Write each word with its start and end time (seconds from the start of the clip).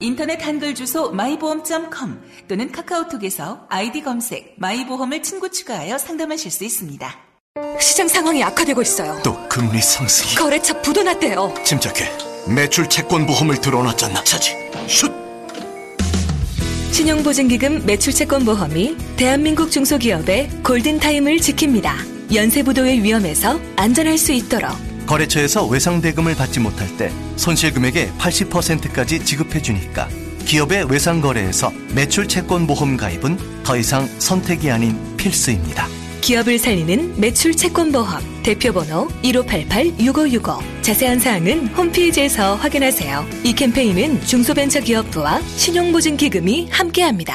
인터넷 0.00 0.44
한글 0.44 0.74
주소 0.74 1.10
마이보험.com 1.10 2.22
또는 2.48 2.72
카카오톡에서 2.72 3.66
아이디 3.68 4.02
검색 4.02 4.54
마이보험을 4.58 5.22
친구 5.22 5.50
추가하여 5.50 5.98
상담하실 5.98 6.50
수 6.50 6.64
있습니다. 6.64 7.14
시장 7.80 8.08
상황이 8.08 8.42
악화되고 8.42 8.82
있어요. 8.82 9.20
또 9.22 9.48
금리 9.48 9.80
상승이 9.80 10.34
거래처 10.34 10.80
부도 10.82 11.02
났대요. 11.02 11.54
침착해 11.64 12.10
매출 12.48 12.88
채권 12.88 13.26
보험을 13.26 13.60
들어놨잖아 13.60 14.24
차지 14.24 14.54
슛 14.88 15.12
신용보증기금 16.92 17.86
매출채권보험이 17.86 18.96
대한민국 19.16 19.70
중소기업의 19.70 20.50
골든타임을 20.62 21.36
지킵니다. 21.36 22.34
연쇄부도의 22.34 23.02
위험에서 23.02 23.58
안전할 23.76 24.18
수 24.18 24.32
있도록 24.32 24.70
거래처에서 25.06 25.66
외상대금을 25.66 26.34
받지 26.34 26.60
못할 26.60 26.96
때 26.96 27.10
손실금액의 27.36 28.12
80%까지 28.18 29.24
지급해주니까 29.24 30.08
기업의 30.44 30.90
외상거래에서 30.90 31.72
매출 31.94 32.28
채권 32.28 32.66
보험 32.66 32.96
가입은 32.96 33.62
더 33.62 33.76
이상 33.76 34.06
선택이 34.18 34.70
아닌 34.70 34.98
필수입니다. 35.16 35.86
기업을 36.20 36.58
살리는 36.58 37.20
매출 37.20 37.56
채권 37.56 37.90
보험 37.90 38.42
대표번호 38.42 39.08
1588-6565 39.22 40.82
자세한 40.82 41.18
사항은 41.18 41.68
홈페이지에서 41.68 42.54
확인하세요. 42.56 43.26
이 43.44 43.52
캠페인은 43.52 44.20
중소벤처기업부와 44.24 45.40
신용보증기금이 45.42 46.68
함께합니다. 46.70 47.34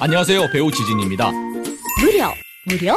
안녕하세요. 0.00 0.50
배우 0.52 0.70
지진입니다. 0.70 1.32
무료, 2.00 2.32
무료, 2.66 2.96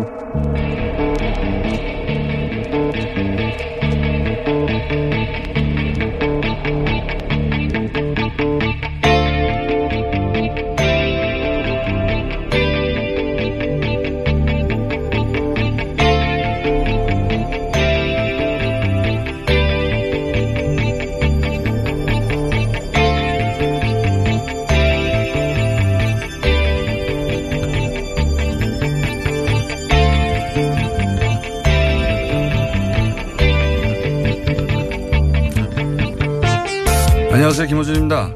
안녕하세요. 37.51 37.67
김호준입니다. 37.67 38.35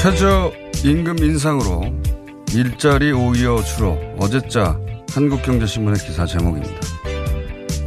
최저 0.00 0.52
임금 0.84 1.18
인상으로 1.18 1.82
일자리 2.54 3.10
오히려 3.10 3.60
줄어 3.64 3.98
어제자 4.16 4.78
한국경제신문의 5.10 5.98
기사 6.06 6.24
제목입니다. 6.24 6.80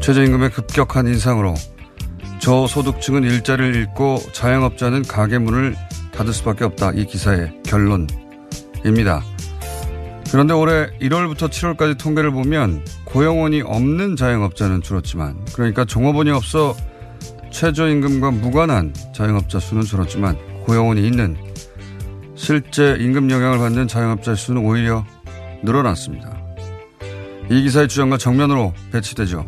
최저임금의 0.02 0.50
급격한 0.50 1.08
인상으로 1.08 1.54
저소득층은 2.40 3.24
일자리를 3.24 3.76
잃고 3.76 4.18
자영업자는 4.34 5.04
가게 5.04 5.38
문을 5.38 5.74
닫을 6.12 6.34
수밖에 6.34 6.66
없다. 6.66 6.92
이 6.96 7.06
기사의 7.06 7.62
결론입니다. 7.64 9.24
그런데 10.32 10.54
올해 10.54 10.88
1월부터 11.00 11.50
7월까지 11.50 11.98
통계를 11.98 12.32
보면 12.32 12.84
고용원이 13.06 13.62
없는 13.62 14.18
자영업자는 14.18 14.82
줄었지만 14.82 15.46
그러니까 15.54 15.86
종업원이 15.86 16.30
없어 16.30 16.76
최저임금과 17.52 18.32
무관한 18.32 18.94
자영업자 19.14 19.60
수는 19.60 19.84
줄었지만 19.84 20.38
고용원이 20.66 21.06
있는 21.06 21.38
실제 22.36 22.96
임금 23.00 23.30
영향을 23.30 23.58
받는 23.58 23.88
자영업자 23.88 24.36
수는 24.36 24.64
오히려 24.66 25.06
늘어났습니다. 25.64 26.40
이 27.50 27.64
기사의 27.64 27.88
주장과 27.88 28.18
정면으로 28.18 28.74
배치되죠. 28.92 29.46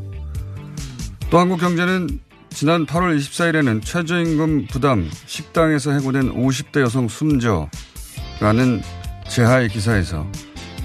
또 1.30 1.40
한국경제는 1.40 2.20
지난 2.50 2.86
8월 2.86 3.18
24일에는 3.18 3.84
최저임금 3.84 4.68
부담 4.68 5.10
식당에서 5.26 5.92
해고된 5.92 6.34
50대 6.34 6.82
여성 6.82 7.08
숨져라는 7.08 8.82
제하의 9.30 9.70
기사에서 9.70 10.28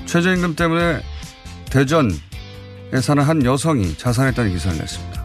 최저임금 0.07 0.55
때문에 0.55 1.01
대전에 1.71 2.13
사는 3.03 3.23
한 3.23 3.45
여성이 3.45 3.97
자살했다는 3.99 4.53
기사를 4.53 4.79
냈습니다. 4.79 5.16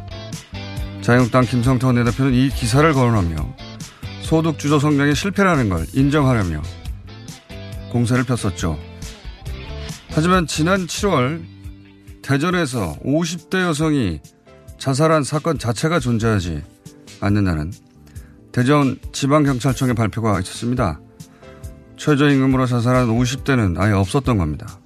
자유한국당 1.01 1.43
김성태 1.45 1.87
원내대표는 1.87 2.33
이 2.33 2.49
기사를 2.49 2.93
거론하며 2.93 3.55
소득 4.21 4.59
주도 4.59 4.79
성장의 4.79 5.15
실패라는 5.15 5.69
걸 5.69 5.85
인정하려며 5.93 6.61
공세를 7.91 8.23
폈었죠. 8.23 8.77
하지만 10.11 10.45
지난 10.45 10.85
7월 10.85 11.43
대전에서 12.21 12.97
50대 13.03 13.61
여성이 13.61 14.21
자살한 14.77 15.23
사건 15.23 15.57
자체가 15.57 15.99
존재하지 15.99 16.61
않는다는 17.19 17.71
대전 18.51 18.97
지방경찰청의 19.11 19.95
발표가 19.95 20.39
있었습니다. 20.39 20.99
최저임금으로 21.97 22.65
자살한 22.67 23.07
50대는 23.07 23.79
아예 23.79 23.93
없었던 23.93 24.37
겁니다. 24.37 24.79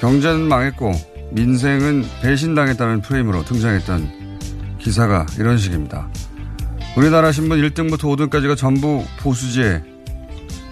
경제는 0.00 0.48
망했고 0.48 0.92
민생은 1.32 2.04
배신당했다는 2.22 3.02
프레임으로 3.02 3.44
등장했던 3.44 4.25
기사가 4.86 5.26
이런 5.36 5.58
식입니다. 5.58 6.08
우리나라 6.96 7.32
신문 7.32 7.60
1등부터 7.60 8.02
5등까지가 8.02 8.56
전부 8.56 9.04
보수지의 9.18 9.82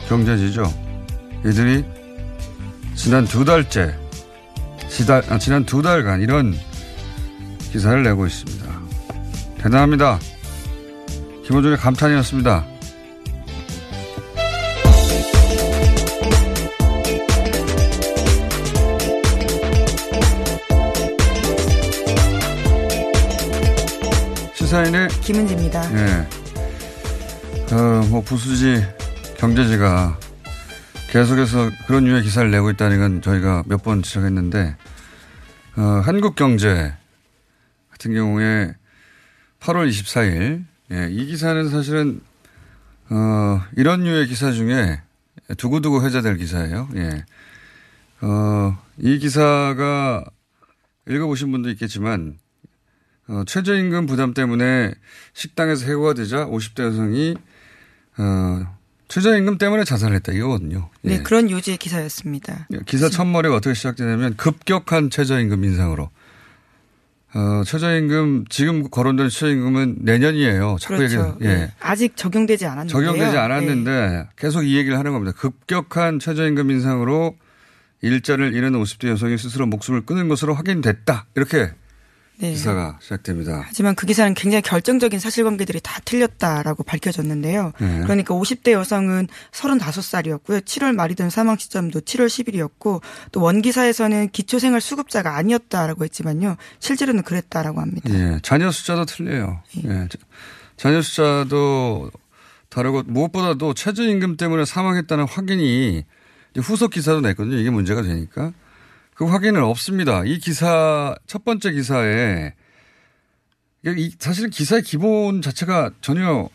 경제지죠. 0.09 0.73
이들이 1.45 1.85
지난 2.95 3.25
두 3.25 3.45
달째, 3.45 3.99
지달, 4.89 5.25
아, 5.29 5.39
지난 5.39 5.65
두 5.65 5.83
달간 5.83 6.23
이런 6.23 6.55
기사를 7.73 8.01
내고 8.05 8.25
있습니다. 8.25 8.65
대단합니다. 9.59 10.21
김호중의 11.49 11.77
감탄이었습니다. 11.79 12.65
김은지입니다. 25.25 25.83
예. 25.97 26.29
어, 27.75 28.07
뭐, 28.11 28.23
부수지, 28.23 28.85
경제지가 29.39 30.19
계속해서 31.11 31.71
그런 31.87 32.07
유의 32.07 32.23
기사를 32.23 32.51
내고 32.51 32.71
있다는 32.71 32.99
건 32.99 33.23
저희가 33.23 33.63
몇 33.67 33.83
번 33.83 34.03
지적했는데 34.03 34.77
어, 35.77 35.81
한국 36.05 36.35
경제 36.35 36.93
같은 37.91 38.13
경우에 38.15 38.75
8월 39.61 39.89
24일 39.89 40.65
예, 40.93 41.09
이 41.11 41.27
기사는 41.27 41.69
사실은 41.71 42.21
어, 43.11 43.61
이런 43.77 44.03
류의 44.05 44.27
기사 44.27 44.51
중에 44.53 45.01
두고두고 45.57 46.05
회자될 46.05 46.37
기사예요. 46.37 46.89
예. 46.97 47.25
어, 48.21 48.79
이 48.99 49.19
기사가 49.19 50.25
읽어보신 51.09 51.51
분도 51.53 51.71
있겠지만 51.71 52.39
어, 53.29 53.43
최저임금 53.47 54.07
부담 54.07 54.35
때문에 54.35 54.93
식당에서 55.33 55.87
해고가 55.87 56.15
되자 56.15 56.47
50대 56.47 56.83
여성이 56.85 57.37
어, 58.19 58.77
최저임금 59.09 59.59
때문에 59.59 59.85
자살했다 59.85 60.33
이거거든요. 60.33 60.91
네, 61.03 61.15
예. 61.15 61.19
그런 61.23 61.51
요지의 61.51 61.77
기사였습니다. 61.79 62.69
기사 62.87 63.09
첫머리가 63.09 63.55
어떻게 63.55 63.75
시작되냐면 63.75 64.37
급격한 64.37 65.11
최저임금 65.11 65.65
인상으로. 65.65 66.11
어, 67.35 67.63
최저임금 67.65 68.45
지금 68.49 68.89
거론된 68.89 69.29
최저임금은 69.29 69.97
내년이에요. 70.01 70.77
자꾸 70.81 70.99
그렇죠. 70.99 71.37
얘기, 71.41 71.49
예. 71.49 71.55
네. 71.55 71.73
아직 71.81 72.17
적용되지 72.17 72.67
않았는데 72.67 72.93
적용되지 72.93 73.37
않았는데 73.37 74.29
계속 74.37 74.63
이 74.63 74.77
얘기를 74.77 74.99
하는 74.99 75.13
겁니다. 75.13 75.37
급격한 75.37 76.21
최저임금 76.21 76.71
인상으로 76.71 77.37
일자를 78.03 78.55
잃은 78.55 78.73
50대 78.73 79.09
여성이 79.09 79.37
스스로 79.37 79.67
목숨을 79.67 80.07
끊은 80.07 80.29
것으로 80.29 80.55
확인됐다. 80.55 81.27
이렇게 81.35 81.73
네. 82.39 82.51
기사가 82.51 82.99
시작됩니다. 83.01 83.63
하지만 83.67 83.95
그 83.95 84.07
기사는 84.07 84.35
굉장히 84.35 84.63
결정적인 84.63 85.21
사실관계들이 85.21 85.81
다 85.83 86.01
틀렸다라고 86.05 86.83
밝혀졌는데요. 86.83 87.73
네. 87.79 88.01
그러니까 88.03 88.35
50대 88.35 88.73
여성은 88.73 89.29
35살이었고요. 89.53 90.61
7월 90.65 90.95
말이던 90.95 91.31
사망 91.31 91.57
시점도 91.57 92.01
7월 92.01 92.27
10일이었고 92.27 93.01
또 93.33 93.41
원기사에서는 93.41 94.31
기초생활 94.31 94.81
수급자가 94.81 95.37
아니었다라고 95.37 96.05
했지만요. 96.05 96.57
실제로는 96.81 97.23
그랬다라고 97.23 97.81
합니다. 97.81 98.11
예. 98.13 98.39
자녀 98.43 98.71
숫자도 98.71 99.05
틀려요. 99.05 99.63
예. 99.85 100.09
자- 100.09 100.19
자녀 100.77 101.03
숫자도 101.03 102.11
다르고 102.69 103.05
무엇보다도 103.05 103.75
최저임금 103.75 104.37
때문에 104.37 104.65
사망했다는 104.65 105.27
확인이 105.29 106.05
후속 106.57 106.91
기사도 106.91 107.21
냈거든요. 107.21 107.57
이게 107.57 107.71
문제가 107.71 108.03
되니까. 108.03 108.53
그 109.15 109.25
확인은 109.27 109.63
없습니다. 109.63 110.25
이 110.25 110.39
기사, 110.39 111.15
첫 111.27 111.45
번째 111.45 111.73
기사에 111.73 112.53
사실은 114.19 114.51
기사의 114.51 114.83
기본 114.83 115.43
자체가 115.43 115.91
전혀 116.01 116.49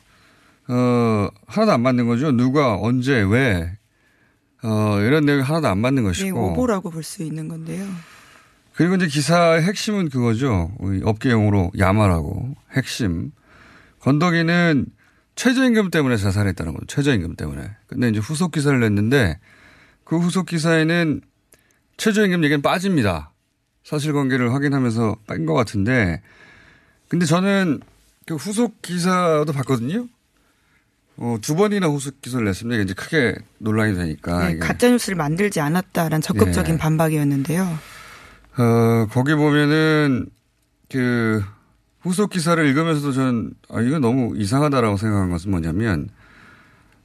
어, 0.68 1.28
하나도 1.48 1.72
안 1.72 1.82
맞는 1.82 2.08
거죠. 2.08 2.32
누가, 2.32 2.76
언제, 2.76 3.22
왜, 3.22 3.78
어, 4.62 5.00
이런 5.02 5.26
내용이 5.26 5.42
하나도 5.42 5.68
안 5.68 5.80
맞는 5.80 6.04
네, 6.04 6.08
것이고. 6.10 6.52
오보라고 6.52 6.92
볼 6.92 7.02
수 7.04 7.24
있는 7.24 7.48
건데요. 7.48 7.88
그리고 8.76 8.96
이제 8.96 9.08
기사의 9.08 9.64
핵심은 9.64 10.10
그거죠. 10.10 10.72
우리 10.80 11.02
업계 11.04 11.32
용어로 11.32 11.72
야마라고 11.78 12.56
핵심. 12.76 13.32
건더기는 14.00 14.86
최저임금 15.36 15.90
때문에 15.92 16.18
자살했다는 16.18 16.74
거죠. 16.74 16.86
최저임금 16.88 17.36
때문에. 17.36 17.70
근데 17.88 18.10
이제 18.10 18.20
후속 18.20 18.52
기사를 18.52 18.80
냈는데 18.80 19.40
그 20.04 20.18
후속 20.18 20.46
기사에는 20.46 21.22
최저임금 22.00 22.44
얘기는 22.46 22.62
빠집니다. 22.62 23.32
사실관계를 23.84 24.54
확인하면서 24.54 25.18
뺀 25.28 25.46
것 25.46 25.54
같은데 25.54 26.22
근데 27.10 27.26
저는 27.26 27.82
그 28.26 28.36
후속 28.36 28.82
기사도 28.82 29.52
봤거든요. 29.54 30.08
어, 31.18 31.38
두 31.42 31.56
번이나 31.56 31.88
후속 31.88 32.22
기사를 32.22 32.46
냈습니다. 32.46 32.82
이제 32.84 32.94
크게 32.94 33.36
논란이 33.58 33.96
되니까. 33.96 34.46
네, 34.46 34.52
이게. 34.52 34.60
가짜 34.60 34.90
뉴스를 34.90 35.18
만들지 35.18 35.60
않았다라는 35.60 36.22
적극적인 36.22 36.76
예. 36.76 36.78
반박이었는데요. 36.78 37.64
어, 38.58 39.08
거기 39.12 39.34
보면은 39.36 40.28
그 40.90 41.44
후속 42.02 42.30
기사를 42.30 42.64
읽으면서도 42.66 43.12
저는 43.12 43.52
아, 43.70 43.82
이거 43.82 44.00
너무 44.00 44.38
이상하다라고 44.38 44.96
생각한 44.96 45.30
것은 45.32 45.52
뭐냐면 45.52 46.08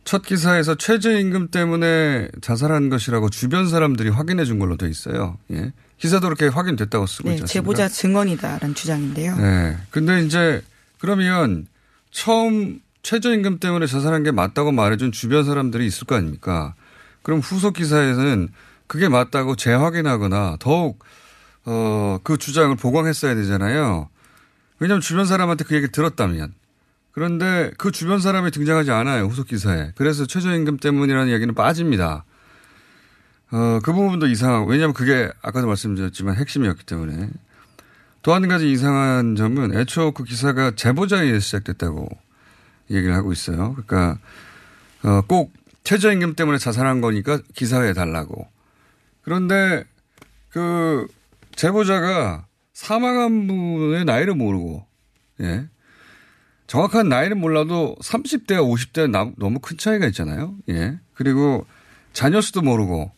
첫 0.05 0.23
기사에서 0.23 0.75
최저임금 0.75 1.49
때문에 1.49 2.29
자살한 2.41 2.91
것이라고 2.91 3.31
주변 3.31 3.69
사람들이 3.69 4.11
확인해 4.11 4.45
준 4.45 4.59
걸로 4.59 4.77
돼 4.77 4.89
있어요. 4.89 5.39
예. 5.51 5.73
기사도 5.99 6.27
그렇게 6.27 6.47
확인됐다고 6.49 7.07
쓰고 7.07 7.29
네, 7.29 7.35
있지 7.37 7.43
않습니까? 7.45 7.53
제보자 7.53 7.89
증언이다라는 7.89 8.75
주장인데요. 8.75 9.37
네. 9.37 9.77
근데 9.91 10.23
이제 10.23 10.63
그러면 10.99 11.67
처음 12.11 12.81
최저임금 13.03 13.59
때문에 13.59 13.87
자살한 13.87 14.23
게 14.23 14.31
맞다고 14.31 14.73
말해준 14.73 15.13
주변 15.13 15.45
사람들이 15.45 15.87
있을 15.87 16.07
거 16.07 16.17
아닙니까? 16.17 16.75
그럼 17.23 17.41
후속 17.41 17.75
기사에서는 17.75 18.49
그게 18.87 19.09
맞다고 19.09 19.57
재확인하거나 19.57 20.57
더욱 20.61 21.03
어, 21.65 22.19
그 22.23 22.37
주장을 22.37 22.75
보강했어야 22.77 23.35
되잖아요. 23.35 24.09
왜냐하면 24.79 25.01
주변 25.01 25.25
사람한테 25.25 25.65
그 25.65 25.75
얘기 25.75 25.89
들었다면. 25.91 26.53
그런데 27.15 27.71
그 27.79 27.93
주변 27.93 28.21
사람이 28.21 28.51
등장하지 28.51 28.91
않아요. 28.91 29.27
후속 29.27 29.47
기사에. 29.47 29.93
그래서 29.95 30.27
최저임금 30.27 30.79
때문이라는 30.79 31.31
이야기는 31.31 31.55
빠집니다. 31.55 32.25
어, 33.53 33.79
그 33.85 33.93
부분도 33.93 34.27
이상하고. 34.27 34.67
왜냐하면 34.67 34.95
그게 34.95 35.31
아까도 35.41 35.69
말씀드렸지만 35.69 36.35
핵심이었기 36.37 36.85
때문에. 36.85 37.29
또 38.23 38.35
한 38.35 38.49
가지 38.49 38.73
이상한 38.73 39.37
점은 39.37 39.77
애초 39.77 40.13
그 40.13 40.25
기사가 40.25 40.73
제보자에 40.75 41.39
시작됐다고 41.39 42.09
얘기를 42.91 43.15
하고 43.15 43.33
있어요. 43.33 43.75
그러니까 43.75 44.19
어, 45.05 45.21
꼭 45.29 45.53
최저임금 45.85 46.35
때문에 46.35 46.59
자살한 46.59 47.01
거니까 47.01 47.39
기사에 47.55 47.93
달라고. 47.93 48.49
그런데 49.23 49.85
그 50.49 51.07
제보자가 51.55 52.47
사망한 52.73 53.47
분의 53.47 54.05
나이를 54.05 54.35
모르고 54.35 54.87
예. 55.43 55.69
정확한 56.67 57.09
나이는 57.09 57.39
몰라도 57.39 57.97
30대와 58.03 58.61
50대 58.67 59.11
너무 59.37 59.59
큰 59.59 59.77
차이가 59.77 60.07
있잖아요. 60.07 60.55
예. 60.71 60.99
그리고 61.15 61.67
자녀 62.13 62.41
수도 62.41 62.63
모르고 62.63 63.13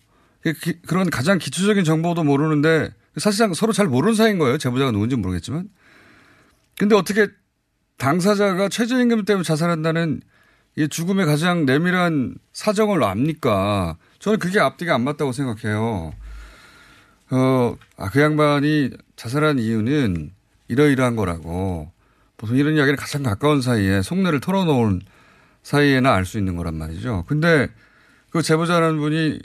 기- 0.62 0.80
그런 0.82 1.10
가장 1.10 1.38
기초적인 1.38 1.84
정보도 1.84 2.24
모르는데 2.24 2.90
사실상 3.16 3.54
서로 3.54 3.72
잘 3.72 3.86
모르는 3.86 4.14
사이인 4.14 4.38
거예요. 4.38 4.58
제보자가 4.58 4.90
누군지 4.90 5.16
모르겠지만. 5.16 5.68
근데 6.78 6.94
어떻게 6.94 7.28
당사자가 7.98 8.68
최저임금 8.68 9.24
때문에 9.24 9.42
자살한다는 9.44 10.20
이 10.76 10.88
죽음의 10.88 11.24
가장 11.24 11.64
내밀한 11.64 12.34
사정을 12.52 13.02
압니까? 13.02 13.96
저는 14.18 14.38
그게 14.38 14.60
앞뒤가 14.60 14.94
안 14.94 15.02
맞다고 15.04 15.32
생각해요. 15.32 16.12
어, 17.30 17.76
아, 17.96 18.10
그 18.10 18.20
양반이 18.20 18.90
자살한 19.16 19.58
이유는 19.58 20.32
이러이러한 20.68 21.16
거라고. 21.16 21.90
보통 22.36 22.56
이런 22.56 22.76
이야기를 22.76 22.96
가장 22.96 23.22
가까운 23.22 23.62
사이에 23.62 24.02
속내를 24.02 24.40
털어놓은 24.40 25.00
사이에나 25.62 26.14
알 26.14 26.24
수 26.24 26.38
있는 26.38 26.56
거란 26.56 26.74
말이죠. 26.74 27.24
근데 27.26 27.68
그 28.30 28.42
제보자라는 28.42 28.98
분이 28.98 29.38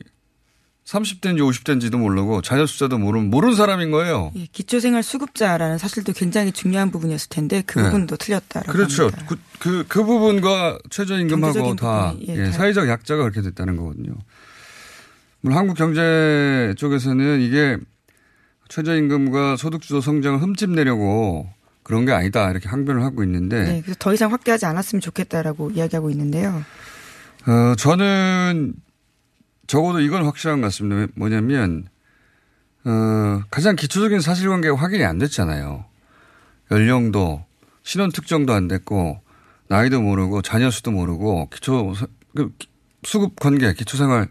30대인지 0.85 1.39
50대인지도 1.39 1.97
모르고 1.97 2.41
자녀 2.41 2.65
숫자도 2.65 2.97
모르는, 2.97 3.29
모르는 3.29 3.55
사람인 3.55 3.91
거예요. 3.91 4.31
예, 4.35 4.45
기초생활 4.51 5.03
수급자라는 5.03 5.77
사실도 5.77 6.11
굉장히 6.11 6.51
중요한 6.51 6.91
부분이었을 6.91 7.29
텐데 7.29 7.63
그 7.65 7.79
네. 7.79 7.85
부분도 7.85 8.17
틀렸다라고 8.17 8.71
그렇죠. 8.71 9.03
합니다. 9.03 9.25
그, 9.27 9.35
그, 9.59 9.85
그 9.87 10.03
부분과 10.03 10.79
최저임금하고 10.89 11.75
다, 11.75 12.11
부분이, 12.11 12.25
예, 12.29 12.35
예, 12.41 12.45
다- 12.45 12.51
사회적 12.51 12.89
약자가 12.89 13.21
그렇게 13.23 13.41
됐다는 13.41 13.77
거거든요. 13.77 14.13
물론 15.39 15.57
한국 15.57 15.75
경제 15.77 16.73
쪽에서는 16.77 17.41
이게 17.41 17.77
최저임금과 18.69 19.57
소득주도 19.57 20.01
성장을 20.01 20.41
흠집내려고 20.41 21.47
그런 21.91 22.05
게 22.05 22.13
아니다. 22.13 22.49
이렇게 22.49 22.69
항변을 22.69 23.03
하고 23.03 23.21
있는데, 23.25 23.63
네, 23.65 23.81
그래서 23.81 23.97
더 23.99 24.13
이상 24.13 24.31
확대하지 24.31 24.65
않았으면 24.65 25.01
좋겠다라고 25.01 25.71
이야기하고 25.71 26.09
있는데요. 26.11 26.63
어, 27.45 27.75
저는 27.75 28.75
적어도 29.67 29.99
이건 29.99 30.23
확실한 30.23 30.61
것 30.61 30.67
같습니다. 30.67 31.11
뭐냐면, 31.17 31.89
어, 32.85 33.41
가장 33.51 33.75
기초적인 33.75 34.21
사실관계가 34.21 34.77
확인이 34.77 35.03
안 35.03 35.17
됐잖아요. 35.17 35.83
연령도, 36.71 37.43
신원 37.83 38.13
특정도 38.13 38.53
안 38.53 38.69
됐고, 38.69 39.19
나이도 39.67 40.01
모르고, 40.01 40.41
자녀 40.43 40.71
수도 40.71 40.91
모르고, 40.91 41.49
기초, 41.49 41.93
사- 41.93 42.07
그 42.33 42.53
기- 42.57 42.69
수급 43.03 43.37
관계, 43.37 43.73
기초생활, 43.73 44.29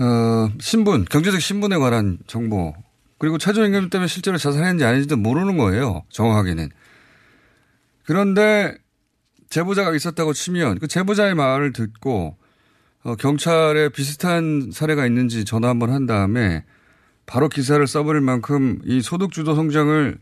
어, 0.00 0.50
신분, 0.60 1.04
경제적 1.04 1.40
신분에 1.40 1.76
관한 1.76 2.18
정보, 2.26 2.74
그리고 3.18 3.36
최저임금 3.38 3.90
때문에 3.90 4.06
실제로 4.06 4.38
자살했는지 4.38 4.84
아닌지도 4.84 5.16
모르는 5.16 5.56
거예요. 5.56 6.04
정확하게는. 6.10 6.70
그런데 8.04 8.76
제보자가 9.50 9.94
있었다고 9.94 10.32
치면 10.32 10.78
그 10.78 10.88
제보자의 10.88 11.34
말을 11.34 11.72
듣고 11.72 12.36
어, 13.02 13.16
경찰에 13.16 13.90
비슷한 13.90 14.70
사례가 14.72 15.06
있는지 15.06 15.44
전화 15.44 15.68
한번 15.68 15.92
한 15.92 16.06
다음에 16.06 16.64
바로 17.26 17.48
기사를 17.48 17.84
써버릴 17.86 18.20
만큼 18.20 18.80
이 18.84 19.02
소득주도 19.02 19.54
성장을 19.54 20.18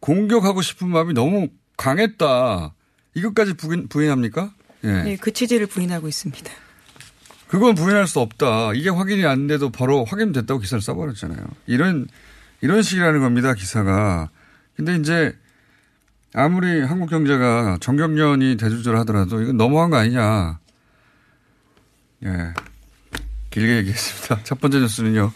공격하고 0.00 0.62
싶은 0.62 0.88
마음이 0.88 1.14
너무 1.14 1.48
강했다. 1.76 2.74
이것까지 3.14 3.54
부인, 3.54 3.88
부인합니까? 3.88 4.52
예. 4.84 4.88
네, 5.02 5.16
그 5.16 5.32
취지를 5.32 5.66
부인하고 5.66 6.08
있습니다. 6.08 6.50
그건 7.48 7.74
부인할 7.74 8.06
수 8.06 8.20
없다. 8.20 8.74
이게 8.74 8.90
확인이 8.90 9.24
안 9.24 9.46
돼도 9.46 9.70
바로 9.70 10.04
확인됐다고 10.04 10.60
기사를 10.60 10.80
써버렸잖아요. 10.82 11.46
이런, 11.66 12.06
이런 12.60 12.82
식이라는 12.82 13.20
겁니다, 13.20 13.54
기사가. 13.54 14.30
근데 14.76 14.96
이제 14.96 15.36
아무리 16.34 16.82
한국 16.82 17.08
경제가 17.10 17.78
정경련이 17.80 18.56
대주주를 18.56 18.98
하더라도 19.00 19.40
이건 19.42 19.56
너무한 19.56 19.90
거 19.90 19.96
아니냐. 19.96 20.58
예. 22.24 22.54
길게 23.50 23.76
얘기했습니다. 23.78 24.40
첫 24.44 24.60
번째 24.60 24.80
뉴스는요. 24.80 25.32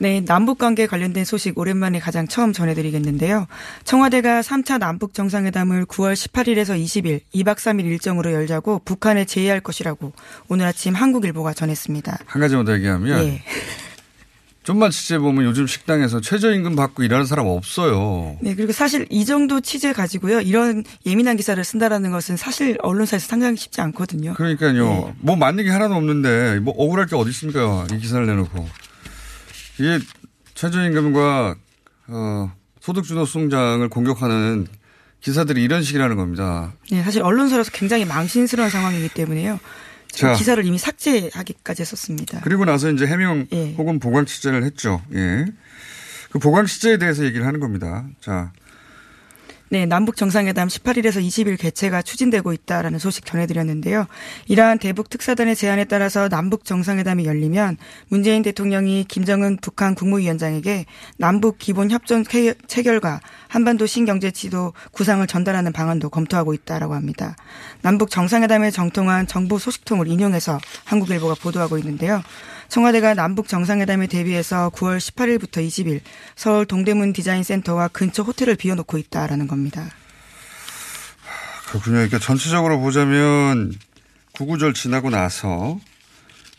네, 0.00 0.20
남북 0.24 0.58
관계 0.58 0.86
관련된 0.86 1.24
소식 1.24 1.58
오랜만에 1.58 1.98
가장 1.98 2.28
처음 2.28 2.52
전해드리겠는데요. 2.52 3.48
청와대가 3.82 4.42
3차 4.42 4.78
남북 4.78 5.12
정상회담을 5.12 5.86
9월 5.86 6.14
18일에서 6.14 6.80
20일 6.80 7.20
2박 7.34 7.56
3일 7.56 7.84
일정으로 7.84 8.32
열자고 8.32 8.82
북한에 8.84 9.24
제의할 9.24 9.60
것이라고 9.60 10.12
오늘 10.48 10.66
아침 10.66 10.94
한국일보가 10.94 11.52
전했습니다. 11.52 12.18
한 12.26 12.40
가지만 12.40 12.64
더 12.64 12.74
얘기하면 12.74 13.24
예. 13.24 13.42
좀만 14.68 14.90
취재해 14.90 15.18
보면 15.18 15.46
요즘 15.46 15.66
식당에서 15.66 16.20
최저임금 16.20 16.76
받고 16.76 17.02
일하는 17.02 17.24
사람 17.24 17.46
없어요. 17.46 18.36
네, 18.42 18.54
그리고 18.54 18.72
사실 18.72 19.06
이 19.08 19.24
정도 19.24 19.62
취재 19.62 19.94
가지고요. 19.94 20.42
이런 20.42 20.84
예민한 21.06 21.38
기사를 21.38 21.62
쓴다라는 21.64 22.10
것은 22.10 22.36
사실 22.36 22.76
언론사에서 22.82 23.26
상당히 23.26 23.56
쉽지 23.56 23.80
않거든요. 23.80 24.34
그러니까요. 24.34 24.84
네. 24.84 25.14
뭐 25.20 25.36
맞는 25.36 25.64
게 25.64 25.70
하나도 25.70 25.94
없는데 25.94 26.60
뭐 26.60 26.74
억울할 26.76 27.06
게 27.06 27.16
어디 27.16 27.30
있습니까? 27.30 27.86
이 27.90 27.98
기사를 27.98 28.26
내놓고. 28.26 28.68
이게 29.78 30.00
최저임금과 30.52 31.56
어, 32.08 32.52
소득주도 32.80 33.24
수장을 33.24 33.88
공격하는 33.88 34.66
기사들이 35.22 35.62
이런 35.62 35.82
식이라는 35.82 36.14
겁니다. 36.14 36.74
네, 36.90 37.02
사실 37.02 37.22
언론사로서 37.22 37.70
굉장히 37.72 38.04
망신스러운 38.04 38.68
상황이기 38.68 39.08
때문에요. 39.14 39.58
자. 40.12 40.34
기사를 40.34 40.64
이미 40.64 40.78
삭제하기까지 40.78 41.82
했었습니다. 41.82 42.40
그리고 42.42 42.64
나서 42.64 42.90
이제 42.90 43.06
해명 43.06 43.46
예. 43.52 43.74
혹은 43.74 43.98
보강 43.98 44.26
취재를 44.26 44.64
했죠. 44.64 45.02
예. 45.14 45.46
그 46.30 46.38
보강 46.38 46.66
취재에 46.66 46.98
대해서 46.98 47.24
얘기를 47.24 47.46
하는 47.46 47.60
겁니다. 47.60 48.06
자, 48.20 48.52
네, 49.70 49.84
남북 49.84 50.16
정상회담 50.16 50.68
18일에서 50.68 51.22
20일 51.22 51.58
개최가 51.60 52.00
추진되고 52.00 52.54
있다라는 52.54 52.98
소식 52.98 53.26
전해드렸는데요. 53.26 54.06
이러한 54.46 54.78
대북 54.78 55.10
특사단의 55.10 55.56
제안에 55.56 55.84
따라서 55.84 56.30
남북 56.30 56.64
정상회담이 56.64 57.26
열리면 57.26 57.76
문재인 58.08 58.42
대통령이 58.42 59.04
김정은 59.08 59.58
북한 59.60 59.94
국무위원장에게 59.94 60.86
남북 61.18 61.58
기본 61.58 61.90
협정 61.90 62.24
체- 62.24 62.54
체결과 62.66 63.20
한반도 63.48 63.84
신경제 63.84 64.30
지도 64.30 64.72
구상을 64.92 65.26
전달하는 65.26 65.70
방안도 65.74 66.08
검토하고 66.08 66.54
있다라고 66.54 66.94
합니다. 66.94 67.36
남북 67.82 68.08
정상회담에 68.10 68.70
정통한 68.70 69.26
정부 69.26 69.58
소식통을 69.58 70.08
인용해서 70.08 70.58
한국일보가 70.84 71.34
보도하고 71.34 71.76
있는데요. 71.76 72.22
청와대가 72.68 73.14
남북 73.14 73.48
정상회담에 73.48 74.06
대비해서 74.06 74.70
9월 74.74 74.98
18일부터 74.98 75.66
20일 75.66 76.00
서울 76.36 76.66
동대문 76.66 77.12
디자인 77.12 77.42
센터와 77.42 77.88
근처 77.88 78.22
호텔을 78.22 78.56
비워놓고 78.56 78.98
있다라는 78.98 79.48
겁니다. 79.48 79.88
그렇군요. 81.68 81.96
그러니까 81.96 82.18
전체적으로 82.18 82.80
보자면 82.80 83.72
구구절 84.32 84.74
지나고 84.74 85.10
나서 85.10 85.78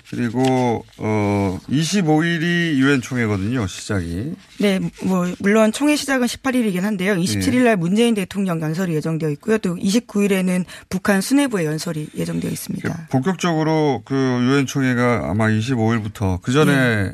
그리고 0.10 0.84
어 0.98 1.60
25일이 1.70 2.78
유엔 2.78 3.00
총회거든요. 3.00 3.68
시작이. 3.68 4.34
네, 4.60 4.80
뭐 5.04 5.28
물론 5.40 5.72
총회 5.72 5.96
시작은 5.96 6.26
18일이긴 6.26 6.82
한데요. 6.82 7.16
27일 7.16 7.64
날 7.64 7.78
문재인 7.78 8.16
대통령 8.16 8.60
연설이 8.60 8.96
예정되어 8.96 9.30
있고요. 9.32 9.60
또 9.60 9.76
29일에는 9.76 10.66
북한 10.90 11.22
수뇌부의 11.22 11.68
연설이 11.68 12.10
예정되어 12.16 12.50
있습니다. 12.50 13.08
본격적으로 13.12 14.02
그 14.04 14.16
유엔 14.16 14.66
총회가 14.66 15.30
아마 15.30 15.48
25일부터 15.48 16.42
그 16.42 16.52
전에 16.52 17.14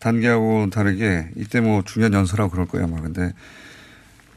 단계하고 0.00 0.68
다르게 0.70 1.28
이때 1.36 1.60
뭐 1.60 1.82
중요한 1.84 2.12
연설하고 2.12 2.50
그럴 2.50 2.66
거예요 2.66 2.86
아마 2.86 3.00
근데 3.00 3.32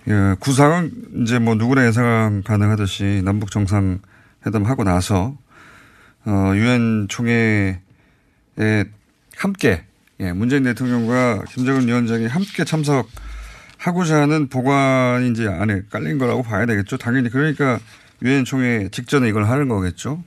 예, 0.09 0.35
구상은 0.39 0.91
이제 1.23 1.39
뭐 1.39 1.55
누구나 1.55 1.87
예상 1.87 2.43
가능하듯이 2.45 3.21
남북 3.23 3.49
정상 3.49 3.99
회담 4.45 4.65
하고 4.65 4.83
나서 4.83 5.37
어 5.37 5.42
유엔 6.25 7.07
총회에 7.09 7.79
함께 9.35 9.85
예, 10.19 10.31
문재인 10.31 10.63
대통령과 10.63 11.43
김정은 11.49 11.87
위원장이 11.87 12.27
함께 12.27 12.63
참석하고자 12.63 14.21
하는 14.21 14.47
보관이 14.47 15.31
이제 15.31 15.47
안에 15.47 15.81
깔린 15.89 16.17
거라고 16.17 16.43
봐야 16.43 16.65
되겠죠. 16.65 16.97
당연히 16.97 17.29
그러니까 17.29 17.79
유엔 18.21 18.45
총회 18.45 18.89
직전에 18.89 19.27
이걸 19.27 19.45
하는 19.45 19.67
거겠죠. 19.67 20.23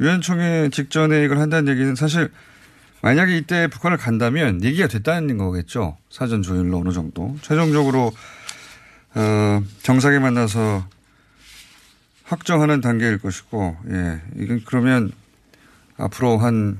유엔 0.00 0.20
총회 0.20 0.70
직전에 0.70 1.24
이걸 1.24 1.38
한다는 1.38 1.70
얘기는 1.72 1.94
사실 1.94 2.30
만약에 3.00 3.36
이때 3.36 3.68
북한을 3.68 3.96
간다면 3.96 4.62
얘기가 4.64 4.88
됐다는 4.88 5.38
거겠죠. 5.38 5.96
사전 6.10 6.42
조율로 6.42 6.78
어느 6.78 6.92
정도. 6.92 7.36
최종적으로 7.42 8.12
어, 9.14 9.62
정상에 9.82 10.18
만나서 10.18 10.84
확정하는 12.24 12.80
단계일 12.80 13.18
것이고, 13.18 13.76
예. 13.90 14.20
이건 14.36 14.62
그러면 14.66 15.12
앞으로 15.98 16.38
한 16.38 16.78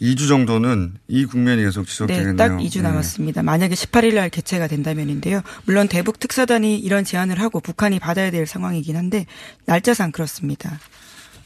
2주 0.00 0.28
정도는 0.28 0.94
이 1.08 1.24
국면이 1.24 1.62
계속 1.62 1.86
네, 1.86 1.90
지속되겠네요. 1.90 2.36
딱 2.36 2.58
2주 2.58 2.78
예. 2.78 2.82
남았습니다. 2.82 3.42
만약에 3.42 3.74
18일 3.74 4.14
날 4.14 4.28
개최가 4.28 4.66
된다면인데요. 4.66 5.40
물론 5.64 5.88
대북 5.88 6.20
특사단이 6.20 6.78
이런 6.78 7.04
제안을 7.04 7.40
하고 7.40 7.60
북한이 7.60 7.98
받아야 7.98 8.30
될 8.30 8.46
상황이긴 8.46 8.96
한데 8.96 9.24
날짜상 9.64 10.12
그렇습니다. 10.12 10.78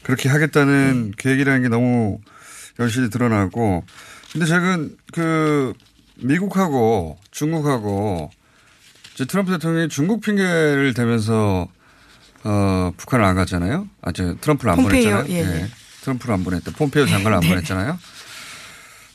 그렇게 0.03 0.27
하겠다는 0.27 1.13
계획이라는 1.17 1.61
게 1.61 1.69
너무 1.69 2.19
열심히 2.79 3.09
드러나고 3.09 3.83
근데 4.33 4.45
최근 4.45 4.97
그 5.13 5.73
미국하고 6.17 7.17
중국하고 7.31 8.31
이제 9.13 9.25
트럼프 9.25 9.51
대통령이 9.51 9.89
중국 9.89 10.21
핑계를 10.21 10.93
대면서 10.93 11.67
어 12.43 12.91
북한을 12.97 13.23
안 13.23 13.35
갔잖아요. 13.35 13.87
아, 14.01 14.11
저 14.11 14.35
트럼프를 14.35 14.71
안 14.71 14.77
폼페이오, 14.77 15.17
보냈잖아요. 15.17 15.25
예, 15.29 15.61
예. 15.61 15.67
트럼프를 16.01 16.33
안 16.33 16.43
보냈다. 16.43 16.71
폼페이오 16.71 17.05
장관을 17.07 17.35
안 17.37 17.41
네. 17.41 17.49
보냈잖아요. 17.49 17.97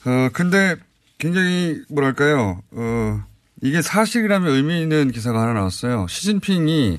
어 0.06 0.28
근데 0.32 0.76
굉장히 1.18 1.80
뭐랄까요? 1.88 2.62
어 2.72 3.22
이게 3.62 3.82
사실이라면 3.82 4.52
의미 4.54 4.80
있는 4.82 5.10
기사가 5.10 5.40
하나 5.42 5.52
나왔어요. 5.54 6.06
시진핑이 6.08 6.98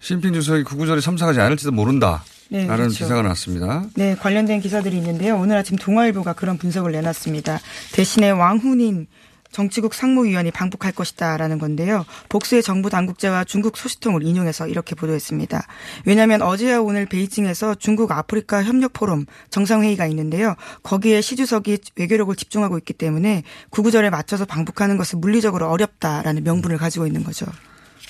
시진핑 0.00 0.32
주석이 0.34 0.64
구구절에 0.64 1.00
참석하지 1.00 1.40
않을지도 1.40 1.72
모른다. 1.72 2.24
네, 2.50 2.66
라는 2.66 2.84
그렇죠. 2.88 2.98
기사가 3.04 3.22
났습니다. 3.22 3.84
네, 3.94 4.14
관련된 4.14 4.60
기사들이 4.60 4.96
있는데요. 4.98 5.36
오늘 5.38 5.56
아침 5.56 5.76
동아일보가 5.78 6.34
그런 6.34 6.58
분석을 6.58 6.92
내놨습니다. 6.92 7.58
대신에 7.92 8.30
왕훈인 8.30 9.06
정치국 9.54 9.94
상무위원이 9.94 10.50
방북할 10.50 10.92
것이다라는 10.92 11.58
건데요. 11.58 12.04
복수의 12.28 12.62
정부 12.62 12.90
당국자와 12.90 13.44
중국 13.44 13.76
소식통을 13.76 14.24
인용해서 14.24 14.66
이렇게 14.66 14.96
보도했습니다. 14.96 15.64
왜냐하면 16.04 16.42
어제와 16.42 16.80
오늘 16.80 17.06
베이징에서 17.06 17.76
중국 17.76 18.10
아프리카 18.10 18.64
협력 18.64 18.92
포럼 18.92 19.26
정상회의가 19.50 20.06
있는데요. 20.06 20.56
거기에 20.82 21.20
시 21.20 21.36
주석이 21.36 21.78
외교력을 21.94 22.34
집중하고 22.34 22.78
있기 22.78 22.94
때문에 22.94 23.44
구구절에 23.70 24.10
맞춰서 24.10 24.44
방북하는 24.44 24.96
것은 24.96 25.20
물리적으로 25.20 25.70
어렵다라는 25.70 26.42
명분을 26.42 26.76
가지고 26.76 27.06
있는 27.06 27.22
거죠. 27.22 27.46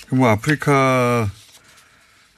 뭐 0.09 0.29
아프리카 0.29 1.29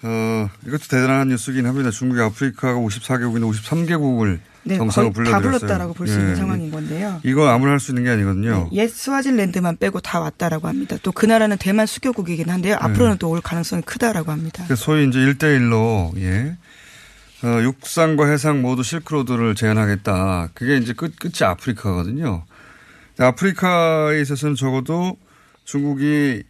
어 0.03 0.49
이것도 0.65 0.83
대단한 0.89 1.29
뉴스긴 1.29 1.65
합니다. 1.65 1.91
중국이 1.91 2.21
아프리카가 2.21 2.77
54개국인데 2.77 3.49
53개국을 3.53 4.39
네, 4.67 4.77
정상으로 4.77 5.13
거의 5.13 5.25
다 5.25 5.39
불러들였어요. 5.39 5.59
불렀다라고 5.59 5.93
볼수 5.93 6.15
예. 6.15 6.19
있는 6.19 6.35
상황인 6.35 6.71
건데요. 6.71 7.19
이거 7.23 7.47
아무나 7.47 7.71
할 7.71 7.79
수 7.79 7.91
있는 7.91 8.03
게 8.03 8.09
아니거든요. 8.11 8.69
옛 8.73 8.87
스와질랜드만 8.87 9.77
빼고 9.77 9.99
다 10.01 10.19
왔다라고 10.19 10.67
합니다. 10.67 10.97
또 11.03 11.11
그 11.11 11.25
나라는 11.25 11.57
대만 11.57 11.85
수교국이긴 11.85 12.49
한데요. 12.49 12.75
앞으로는 12.79 13.17
또 13.17 13.29
올 13.29 13.41
가능성이 13.41 13.81
크다라고 13.83 14.31
합니다. 14.31 14.63
그래서 14.67 14.83
소위 14.83 15.07
이제 15.07 15.19
1대1로 15.19 16.17
예. 16.17 16.55
어, 17.43 17.61
육상과 17.61 18.27
해상 18.29 18.61
모두 18.61 18.81
실크로드를 18.83 19.53
제한하겠다. 19.55 20.49
그게 20.53 20.77
이제 20.77 20.93
끝 20.93 21.17
끝이 21.19 21.33
아프리카거든요. 21.47 22.45
아프리카에 23.19 24.21
있어서는 24.21 24.55
적어도 24.55 25.17
중국이 25.65 26.43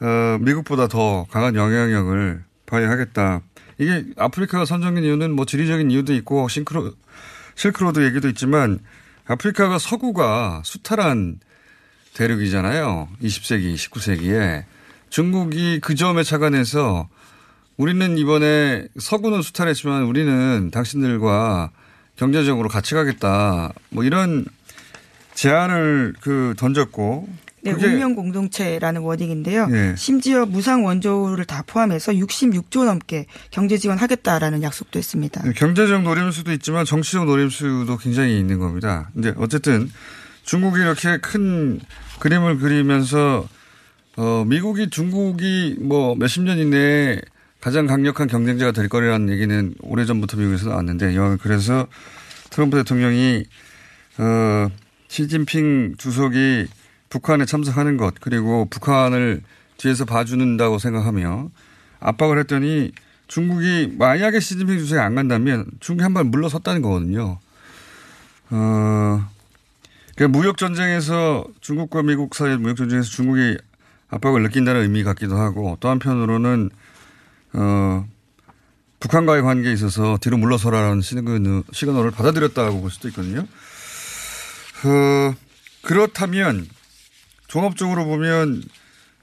어, 0.00 0.38
미국보다 0.40 0.86
더 0.88 1.26
강한 1.30 1.54
영향력을 1.54 2.42
발휘하겠다. 2.66 3.40
이게 3.78 4.04
아프리카가 4.16 4.64
선정된 4.64 5.04
이유는 5.04 5.32
뭐 5.32 5.44
지리적인 5.44 5.90
이유도 5.90 6.12
있고 6.14 6.48
싱크로, 6.48 6.92
실크로드 7.58 8.04
얘기도 8.06 8.28
있지만 8.28 8.78
아프리카가 9.26 9.80
서구가 9.80 10.62
수탈한 10.64 11.40
대륙이잖아요. 12.14 13.08
20세기, 13.20 13.74
19세기에. 13.74 14.62
중국이 15.10 15.80
그 15.80 15.96
점에 15.96 16.22
착안해서 16.22 17.08
우리는 17.76 18.16
이번에 18.16 18.86
서구는 18.96 19.42
수탈했지만 19.42 20.04
우리는 20.04 20.70
당신들과 20.70 21.72
경제적으로 22.14 22.68
같이 22.68 22.94
가겠다. 22.94 23.72
뭐 23.90 24.04
이런 24.04 24.44
제안을 25.34 26.14
그 26.20 26.54
던졌고 26.56 27.28
네, 27.68 27.74
그게- 27.74 27.86
운명 27.94 28.14
공동체라는 28.14 29.00
워딩인데요. 29.02 29.68
예. 29.72 29.94
심지어 29.96 30.46
무상 30.46 30.84
원조를 30.84 31.44
다 31.44 31.62
포함해서 31.66 32.12
66조 32.12 32.84
넘게 32.84 33.26
경제 33.50 33.76
지원하겠다라는 33.78 34.62
약속도 34.62 34.98
했습니다. 34.98 35.42
네, 35.42 35.52
경제적 35.52 36.02
노림수도 36.02 36.52
있지만 36.52 36.84
정치적 36.84 37.26
노림수도 37.26 37.96
굉장히 37.98 38.38
있는 38.38 38.58
겁니다. 38.58 39.10
근데 39.14 39.32
어쨌든 39.36 39.90
중국이 40.44 40.80
이렇게 40.80 41.18
큰 41.18 41.80
그림을 42.20 42.58
그리면서 42.58 43.46
어 44.16 44.44
미국이 44.46 44.90
중국이 44.90 45.76
뭐 45.80 46.14
몇십 46.16 46.42
년 46.42 46.58
이내에 46.58 47.20
가장 47.60 47.86
강력한 47.86 48.26
경쟁자가 48.28 48.72
될 48.72 48.88
거라는 48.88 49.30
얘기는 49.30 49.74
오래전부터 49.80 50.36
미국에서 50.36 50.70
나왔는데 50.70 51.14
그래서 51.40 51.86
트럼프 52.50 52.76
대통령이 52.78 53.44
어 54.18 54.68
시진핑 55.08 55.94
주석이 55.98 56.66
북한에 57.08 57.44
참석하는 57.44 57.96
것 57.96 58.14
그리고 58.20 58.66
북한을 58.66 59.42
뒤에서 59.76 60.04
봐주는다고 60.04 60.78
생각하며 60.78 61.50
압박을 62.00 62.38
했더니 62.40 62.92
중국이 63.28 63.94
만약에 63.98 64.40
시진핑 64.40 64.78
주석이 64.78 65.00
안 65.00 65.14
간다면 65.14 65.66
중국이 65.80 66.02
한번 66.02 66.30
물러섰다는 66.30 66.82
거거든요. 66.82 67.38
어, 68.50 69.28
그 70.16 70.24
무역 70.24 70.56
전쟁에서 70.56 71.44
중국과 71.60 72.02
미국 72.02 72.34
사이 72.34 72.56
무역 72.56 72.76
전쟁에서 72.76 73.08
중국이 73.08 73.58
압박을 74.08 74.42
느낀다는 74.42 74.82
의미 74.82 75.04
같기도 75.04 75.36
하고 75.36 75.76
또 75.80 75.88
한편으로는 75.90 76.70
어, 77.52 78.08
북한과의 79.00 79.42
관계에 79.42 79.72
있어서 79.72 80.18
뒤로 80.20 80.38
물러서라는 80.38 81.02
시그널, 81.02 81.62
시그널을 81.72 82.10
받아들였다고 82.10 82.80
볼 82.80 82.90
수도 82.90 83.08
있거든요. 83.08 83.40
어, 84.84 85.34
그렇다면 85.82 86.66
종합적으로 87.48 88.04
보면 88.04 88.62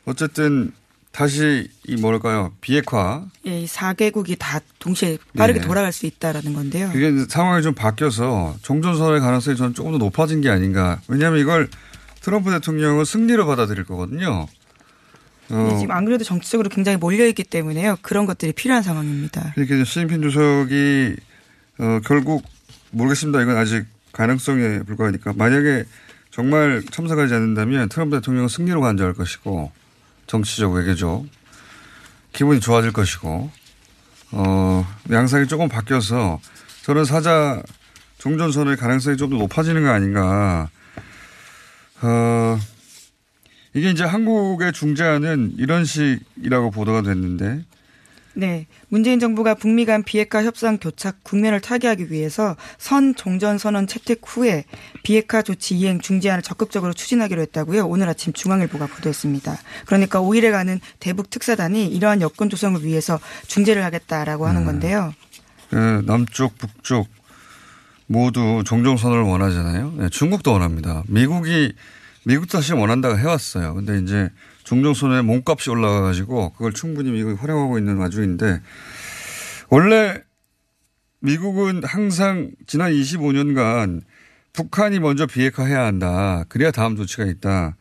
어쨌든 0.06 0.72
다시 1.12 1.70
이 1.88 1.96
뭐랄까요 1.96 2.52
비핵화 2.60 3.26
예, 3.48 3.62
이 3.62 3.66
4개국이 3.66 4.36
다 4.38 4.60
동시에 4.80 5.18
빠르게 5.38 5.62
네. 5.62 5.66
돌아갈 5.66 5.94
수 5.94 6.06
있다라는 6.06 6.54
건데요. 6.54 6.90
그게 6.92 7.26
상황이 7.30 7.64
좀 7.64 7.74
바뀌어서 7.74 8.58
종전선언의 8.62 9.22
가능성이 9.22 9.56
저는 9.56 9.74
조금 9.74 9.94
더 9.94 9.98
높아진 9.98 10.42
게 10.42 10.50
아닌가. 10.50 11.00
왜냐하면 11.08 11.40
이걸 11.40 11.70
트럼프 12.20 12.52
대통령은 12.52 13.06
승리로 13.06 13.46
받아들일 13.46 13.86
거거든요. 13.86 14.48
어, 15.50 15.68
네, 15.70 15.78
지금 15.78 15.92
안 15.92 16.06
그래도 16.06 16.24
정치적으로 16.24 16.70
굉장히 16.70 16.98
몰려있기 16.98 17.44
때문에요. 17.46 17.98
그런 18.02 18.26
것들이 18.26 18.52
필요한 18.52 18.84
상황입니다. 18.84 19.54
이렇게 19.56 19.76
이제 19.76 19.86
시진핑 19.86 20.22
주석이 20.22 21.16
어, 21.78 22.00
결국 22.04 22.44
모르겠습니다. 22.92 23.42
이건 23.42 23.58
아직 23.58 23.86
가능성에 24.12 24.80
불과하니까 24.80 25.34
만약에 25.38 25.86
정말 26.36 26.84
참석하지 26.92 27.34
않는다면 27.34 27.88
트럼프 27.88 28.18
대통령은 28.18 28.50
승리로 28.50 28.82
간주할 28.82 29.14
것이고 29.14 29.72
정치적 30.28 30.74
외교적 30.74 31.26
기분이 32.34 32.60
좋아질 32.60 32.92
것이고 32.92 33.50
어 34.32 34.88
양상이 35.12 35.48
조금 35.48 35.70
바뀌어서 35.70 36.42
저는 36.84 37.06
사자 37.06 37.64
종전선의 38.18 38.76
가능성이 38.76 39.16
좀 39.16 39.30
더 39.30 39.38
높아지는 39.38 39.84
거 39.84 39.90
아닌가. 39.92 40.70
어 42.02 42.60
이게 43.74 43.92
이제 43.92 44.04
한국의 44.04 44.74
중재안은 44.74 45.54
이런 45.58 45.86
식이라고 45.86 46.72
보도가 46.72 47.04
됐는데 47.04 47.64
네. 48.36 48.68
문재인 48.90 49.20
정부가 49.20 49.56
북미 49.56 49.86
간 49.86 50.04
비핵화 50.04 50.44
협상 50.44 50.78
교착 50.78 51.24
국면을 51.24 51.62
타개하기 51.62 52.12
위해서 52.12 52.56
선 52.78 53.16
종전 53.16 53.58
선언 53.58 53.88
채택 53.88 54.22
후에 54.26 54.66
비핵화 55.04 55.42
조치 55.42 55.76
이행 55.76 56.00
중재안을 56.00 56.42
적극적으로 56.42 56.94
추진하기로 56.94 57.42
했다고요. 57.42 57.88
오늘 57.88 58.10
아침 58.10 58.34
중앙일보가 58.34 58.88
보도했습니다. 58.88 59.58
그러니까 59.86 60.20
5일에 60.20 60.52
가는 60.52 60.80
대북 61.00 61.30
특사단이 61.30 61.88
이러한 61.88 62.22
여건 62.22 62.50
조성을 62.50 62.84
위해서 62.84 63.20
중재를 63.48 63.84
하겠다라고 63.84 64.48
하는 64.48 64.66
건데요. 64.66 65.14
그 65.70 66.04
남쪽, 66.06 66.58
북쪽 66.58 67.08
모두 68.08 68.64
종전선언을 68.66 69.24
원하잖아요. 69.24 69.94
네, 69.98 70.10
중국도 70.10 70.52
원합니다. 70.52 71.04
미국이 71.08 71.74
미국도 72.26 72.58
사실 72.58 72.76
원한다고 72.76 73.18
해왔어요. 73.18 73.74
근데 73.76 74.00
이제 74.00 74.30
종전선언에 74.66 75.22
몸값이 75.22 75.70
올라가가지고 75.70 76.52
그걸 76.54 76.74
충분히 76.74 77.12
미국이 77.12 77.36
활용하고 77.36 77.78
있는 77.78 77.98
와중인데 77.98 78.62
원래 79.70 80.22
미국은 81.20 81.84
항상 81.84 82.52
지난 82.68 82.92
25년간 82.92 84.02
북한이 84.54 85.00
먼저 85.00 85.26
비핵화해야 85.26 85.86
한다. 85.86 86.44
그래야 86.50 86.72
다음 86.72 86.96
조치가 86.96 87.26
있다. 87.26 87.76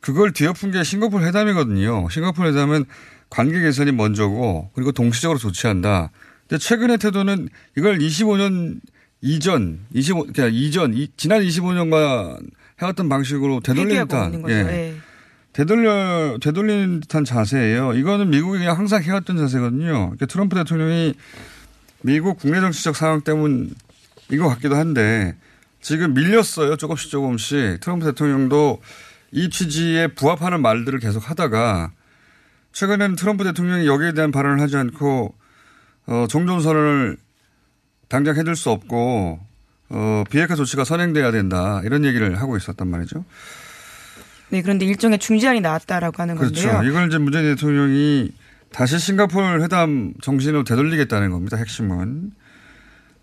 그걸 0.00 0.32
뒤엎은 0.32 0.70
게 0.70 0.82
싱가포르 0.84 1.24
회담이거든요. 1.26 2.08
싱가포르 2.08 2.50
회담은 2.50 2.84
관계 3.30 3.60
개선이 3.60 3.92
먼저고 3.92 4.70
그리고 4.74 4.92
동시적으로 4.92 5.38
조치한다. 5.38 6.10
근데 6.48 6.58
최근의 6.58 6.98
태도는 6.98 7.48
이걸 7.76 7.98
25년 7.98 8.80
이전, 9.20 9.80
25, 9.92 10.26
그냥 10.32 10.50
이전, 10.54 10.94
이, 10.94 11.08
지난 11.16 11.42
25년간 11.42 12.50
해왔던 12.80 13.08
방식으로 13.08 13.60
되돌리는 13.60 14.06
듯한. 14.06 14.44
예. 14.48 14.52
예. 14.54 14.94
되돌려, 15.58 16.38
되돌리는 16.40 17.00
듯한 17.00 17.24
자세예요. 17.24 17.94
이거는 17.94 18.30
미국이 18.30 18.58
그냥 18.58 18.78
항상 18.78 19.02
해왔던 19.02 19.36
자세거든요. 19.38 19.92
그러니까 19.92 20.26
트럼프 20.26 20.54
대통령이 20.54 21.14
미국 22.02 22.38
국내 22.38 22.60
정치적 22.60 22.94
상황 22.94 23.22
때문인 23.22 23.74
것 24.38 24.48
같기도 24.50 24.76
한데 24.76 25.34
지금 25.80 26.14
밀렸어요. 26.14 26.76
조금씩 26.76 27.10
조금씩. 27.10 27.80
트럼프 27.80 28.06
대통령도 28.06 28.80
이 29.32 29.50
취지에 29.50 30.06
부합하는 30.06 30.62
말들을 30.62 31.00
계속 31.00 31.28
하다가 31.28 31.90
최근에는 32.70 33.16
트럼프 33.16 33.42
대통령이 33.42 33.88
여기에 33.88 34.12
대한 34.12 34.30
발언을 34.30 34.60
하지 34.60 34.76
않고 34.76 35.34
어, 36.06 36.26
종전 36.28 36.62
선언을 36.62 37.16
당장 38.06 38.36
해줄 38.36 38.54
수 38.54 38.70
없고 38.70 39.40
어, 39.88 40.24
비핵화 40.30 40.54
조치가 40.54 40.84
선행돼야 40.84 41.32
된다 41.32 41.80
이런 41.82 42.04
얘기를 42.04 42.40
하고 42.40 42.56
있었단 42.56 42.86
말이죠. 42.86 43.24
네, 44.50 44.62
그런데 44.62 44.86
일종의 44.86 45.18
중재안이 45.18 45.60
나왔다라고 45.60 46.22
하는 46.22 46.36
그렇죠. 46.36 46.68
건데요. 46.68 46.90
이걸 46.90 47.08
이제 47.08 47.18
문재인 47.18 47.44
대통령이 47.54 48.30
다시 48.72 48.98
싱가포르 48.98 49.62
회담 49.62 50.12
정신으로 50.22 50.64
되돌리겠다는 50.64 51.30
겁니다. 51.30 51.56
핵심은. 51.56 52.32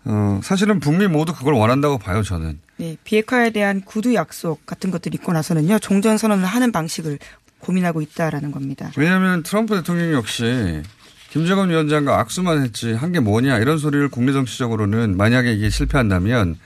어, 0.08 0.40
사실은 0.42 0.78
북미 0.78 1.08
모두 1.08 1.34
그걸 1.34 1.54
원한다고 1.54 1.98
봐요, 1.98 2.22
저는. 2.22 2.60
네, 2.76 2.96
비핵화에 3.02 3.50
대한 3.50 3.80
구두 3.80 4.14
약속 4.14 4.64
같은 4.64 4.90
것들이 4.92 5.16
있고 5.16 5.32
나서는요. 5.32 5.80
종전 5.80 6.16
선언을 6.16 6.44
하는 6.44 6.70
방식을 6.70 7.18
고민하고 7.58 8.02
있다라는 8.02 8.52
겁니다. 8.52 8.92
왜냐하면 8.96 9.42
트럼프 9.42 9.74
대통령 9.74 10.12
역시 10.12 10.82
김정은 11.30 11.70
위원장과 11.70 12.20
악수만 12.20 12.62
했지 12.62 12.92
한 12.92 13.10
게 13.12 13.18
뭐냐 13.18 13.58
이런 13.58 13.78
소리를 13.78 14.08
국내 14.10 14.32
정치적으로는 14.32 15.16
만약에 15.16 15.52
이게 15.52 15.70
실패한다면 15.70 16.56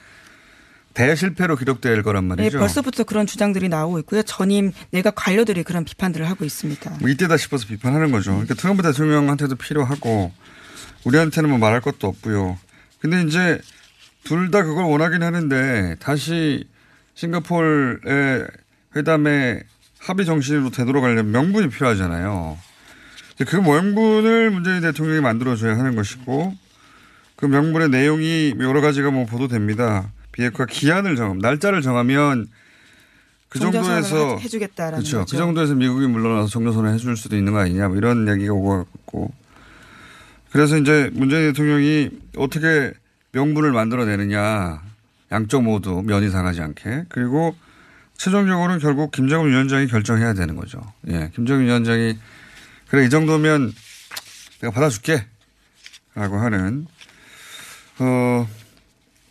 대실패로 0.95 1.57
기록될 1.57 2.03
거란 2.03 2.29
네, 2.29 2.37
말이죠. 2.37 2.59
벌써부터 2.59 3.05
그런 3.05 3.27
주장들이 3.27 3.69
나오고 3.69 3.99
있고요. 4.01 4.23
전임 4.23 4.73
내각 4.91 5.15
관료들이 5.15 5.63
그런 5.63 5.85
비판들을 5.85 6.29
하고 6.29 6.45
있습니다. 6.45 6.97
뭐 7.01 7.09
이때다 7.09 7.37
싶어서 7.37 7.67
비판하는 7.67 8.11
거죠. 8.11 8.33
그러니까 8.33 8.55
트럼프 8.55 8.83
대통령한테도 8.83 9.57
필요하고 9.57 10.33
우리한테는 11.05 11.49
뭐 11.51 11.59
말할 11.59 11.81
것도 11.81 12.07
없고요. 12.09 12.59
근데 13.01 13.23
이제 13.23 13.61
둘 14.25 14.51
다 14.51 14.63
그걸 14.63 14.85
원하긴 14.85 15.23
하는데 15.23 15.97
다시 16.01 16.65
싱가포르의 17.15 18.47
회담의 18.97 19.63
합의 19.99 20.27
정신으로 20.27 20.71
되돌아가려면 20.71 21.31
명분이 21.31 21.69
필요하잖아요. 21.71 22.59
그 23.47 23.57
명분을 23.57 24.51
문재인 24.51 24.81
대통령이 24.83 25.21
만들어줘야 25.21 25.79
하는 25.79 25.95
것이고 25.95 26.55
그 27.37 27.47
명분의 27.47 27.89
내용이 27.89 28.55
여러 28.61 28.81
가지가 28.81 29.11
뭐 29.11 29.25
보도됩니다. 29.25 30.11
비핵화 30.41 30.65
기한을 30.65 31.17
정함, 31.17 31.39
날짜를 31.39 31.83
정하면 31.83 32.47
그 33.51 33.59
정도에서 33.59 34.37
해- 34.39 34.43
해주겠다라는 34.45 34.99
그렇죠. 35.01 35.19
거죠. 35.19 35.31
그 35.31 35.37
정도에서 35.37 35.75
미국이 35.75 36.07
물러나서 36.07 36.49
종전선언 36.49 36.95
해줄 36.95 37.15
수도 37.19 37.37
있는 37.37 37.53
거 37.53 37.59
아니냐 37.59 37.89
뭐 37.89 37.97
이런 37.99 38.27
얘기가 38.27 38.55
오고 38.55 38.85
갔고 38.85 39.35
그래서 40.51 40.79
이제 40.79 41.11
문재인 41.13 41.53
대통령이 41.53 42.09
어떻게 42.39 42.93
명분을 43.33 43.73
만들어내느냐 43.73 44.81
양쪽 45.31 45.63
모두 45.63 46.03
면이 46.07 46.31
상하지 46.31 46.63
않게 46.63 47.05
그리고 47.11 47.55
최종적으로는 48.17 48.79
결국 48.79 49.11
김정은 49.13 49.51
위원장이 49.51 49.89
결정해야 49.89 50.33
되는 50.33 50.57
거죠. 50.57 50.81
예, 51.09 51.31
김정은 51.35 51.65
위원장이 51.67 52.19
그래 52.89 53.05
이 53.05 53.11
정도면 53.11 53.73
내가 54.63 54.73
받아줄게 54.73 55.27
라고 56.15 56.39
하는 56.39 56.87
어 57.99 58.49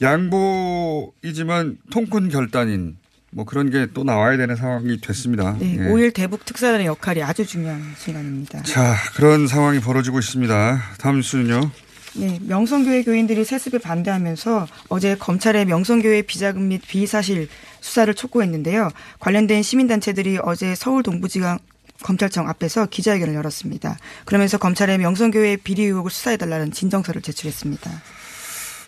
양보이지만 0.01 1.77
통큰 1.91 2.29
결단인 2.29 2.97
뭐 3.31 3.45
그런 3.45 3.69
게 3.69 3.87
또 3.93 4.03
나와야 4.03 4.37
되는 4.37 4.55
상황이 4.55 4.99
됐습니다. 5.01 5.55
네, 5.59 5.77
예. 5.77 5.83
5일 5.89 6.13
대북 6.13 6.45
특사단의 6.45 6.87
역할이 6.87 7.21
아주 7.21 7.45
중요한 7.45 7.81
시간입니다. 7.97 8.63
자, 8.63 8.95
그런 9.15 9.47
상황이 9.47 9.79
벌어지고 9.79 10.19
있습니다. 10.19 10.81
다음 10.97 11.17
뉴스는요. 11.17 11.71
네, 12.15 12.39
명성교회 12.41 13.03
교인들이 13.03 13.45
세습에 13.45 13.77
반대하면서 13.77 14.67
어제 14.89 15.15
검찰의 15.15 15.65
명성교회 15.65 16.23
비자금 16.23 16.69
및 16.69 16.81
비사실 16.87 17.47
수사를 17.81 18.11
촉구했는데요. 18.13 18.89
관련된 19.19 19.61
시민단체들이 19.61 20.39
어제 20.43 20.73
서울 20.73 21.03
동부지검 21.03 21.59
검찰청 22.01 22.47
앞에서 22.49 22.87
기자회견을 22.87 23.35
열었습니다. 23.35 23.97
그러면서 24.25 24.57
검찰의 24.57 24.97
명성교회 24.97 25.57
비리 25.57 25.83
의혹을 25.83 26.09
수사해달라는 26.09 26.71
진정서를 26.71 27.21
제출했습니다. 27.21 27.91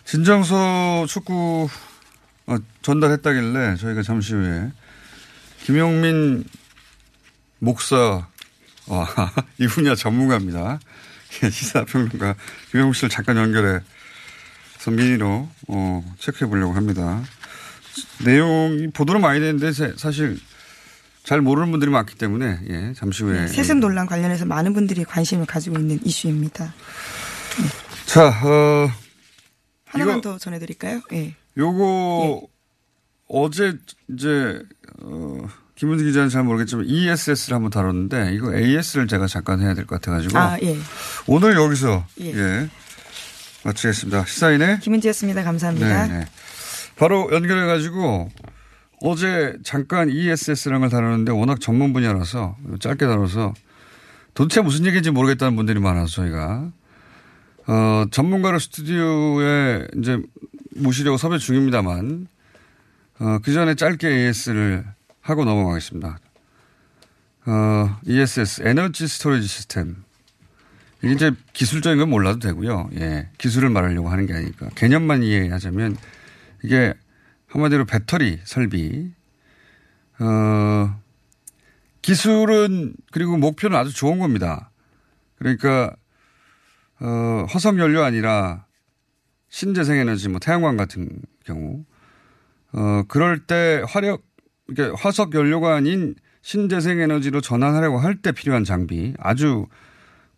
진정서 0.04 1.06
축구 1.08 1.68
어, 2.46 2.56
전달했다길래 2.82 3.76
저희가 3.76 4.02
잠시 4.02 4.34
후에 4.34 4.70
김용민 5.64 6.44
목사 7.58 8.26
와, 8.88 9.06
이 9.58 9.66
분야 9.68 9.94
전문가입니다. 9.94 10.80
예, 11.42 11.50
시사평론가 11.50 12.34
김용민 12.70 12.92
씨를 12.94 13.08
잠깐 13.08 13.36
연결해 13.36 13.80
서 14.78 14.90
미니로 14.90 15.48
어, 15.68 16.14
체크해 16.18 16.48
보려고 16.50 16.72
합니다. 16.74 17.22
내용이 18.24 18.88
보도는 18.88 19.20
많이 19.20 19.38
되는데 19.38 19.70
사실 19.96 20.40
잘 21.22 21.40
모르는 21.40 21.70
분들이 21.70 21.90
많기 21.90 22.16
때문에 22.16 22.58
예, 22.68 22.92
잠시 22.96 23.22
후에 23.22 23.42
네, 23.42 23.46
세습 23.46 23.78
논란 23.78 24.06
관련해서 24.06 24.44
많은 24.44 24.74
분들이 24.74 25.04
관심을 25.04 25.46
가지고 25.46 25.78
있는 25.78 26.00
이슈입니다. 26.04 26.74
자, 28.06 28.28
어, 28.28 28.90
하나만 29.92 30.20
더 30.20 30.38
전해드릴까요? 30.38 31.00
예. 31.12 31.34
요거 31.56 32.42
어제 33.28 33.74
이제 34.12 34.62
어, 35.02 35.38
김은지 35.76 36.04
기자는 36.04 36.28
잘 36.28 36.42
모르겠지만 36.44 36.86
ESS를 36.86 37.54
한번 37.56 37.70
다뤘는데 37.70 38.32
이거 38.34 38.54
AS를 38.54 39.06
제가 39.08 39.26
잠깐 39.26 39.60
해야 39.60 39.74
될 39.74 39.86
것 39.86 40.00
같아가지고 40.00 40.38
아, 40.38 40.58
예. 40.62 40.76
오늘 41.26 41.54
여기서 41.56 42.04
예. 42.20 42.26
예, 42.34 42.68
마치겠습니다. 43.64 44.24
시사인의 44.26 44.80
김은지였습니다. 44.80 45.42
감사합니다. 45.44 46.06
네, 46.06 46.18
네. 46.20 46.26
바로 46.96 47.28
연결해가지고 47.32 48.30
어제 49.00 49.56
잠깐 49.64 50.08
ESS라는 50.10 50.80
걸 50.82 50.90
다루는데 50.90 51.32
워낙 51.32 51.60
전문 51.60 51.92
분야라서 51.92 52.56
짧게 52.80 53.06
다뤄서 53.06 53.54
도대체 54.34 54.60
무슨 54.60 54.86
얘기인지 54.86 55.10
모르겠다는 55.10 55.56
분들이 55.56 55.80
많아서 55.80 56.06
저희가 56.22 56.70
어, 57.66 58.04
전문가를 58.10 58.60
스튜디오에 58.60 59.86
이제 59.98 60.20
모시려고 60.76 61.16
섭외 61.16 61.38
중입니다만 61.38 62.26
어, 63.20 63.38
그 63.42 63.52
전에 63.52 63.74
짧게 63.74 64.28
ES를 64.28 64.84
하고 65.20 65.44
넘어가겠습니다. 65.44 66.18
어, 67.46 68.00
ESS 68.06 68.62
에너지 68.64 69.06
스토리지 69.06 69.46
시스템 69.46 69.96
이게 71.02 71.12
이제 71.12 71.32
기술적인 71.52 71.98
건 71.98 72.10
몰라도 72.10 72.38
되고요. 72.38 72.90
예. 72.94 73.28
기술을 73.38 73.70
말하려고 73.70 74.08
하는 74.08 74.26
게 74.26 74.34
아니니까. 74.34 74.68
개념만 74.76 75.24
이해하자면 75.24 75.96
이게 76.62 76.94
한마디로 77.48 77.84
배터리 77.86 78.38
설비. 78.44 79.10
어, 80.20 80.96
기술은 82.02 82.94
그리고 83.10 83.36
목표는 83.36 83.76
아주 83.76 83.92
좋은 83.92 84.20
겁니다. 84.20 84.70
그러니까, 85.38 85.94
어, 87.02 87.46
화석 87.48 87.78
연료 87.78 88.02
아니라 88.04 88.64
신재생 89.48 89.98
에너지 89.98 90.28
뭐 90.28 90.38
태양광 90.38 90.76
같은 90.76 91.08
경우. 91.44 91.84
어, 92.72 93.02
그럴 93.08 93.40
때 93.40 93.82
화력, 93.86 94.22
그러니까 94.66 94.96
화석 94.98 95.34
연료가 95.34 95.74
아닌 95.74 96.14
신재생 96.42 97.00
에너지로 97.00 97.40
전환하려고 97.40 97.98
할 97.98 98.22
때 98.22 98.32
필요한 98.32 98.64
장비. 98.64 99.14
아주 99.18 99.66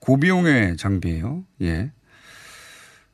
고비용의 0.01 0.77
장비예요. 0.79 1.45
예. 1.63 1.93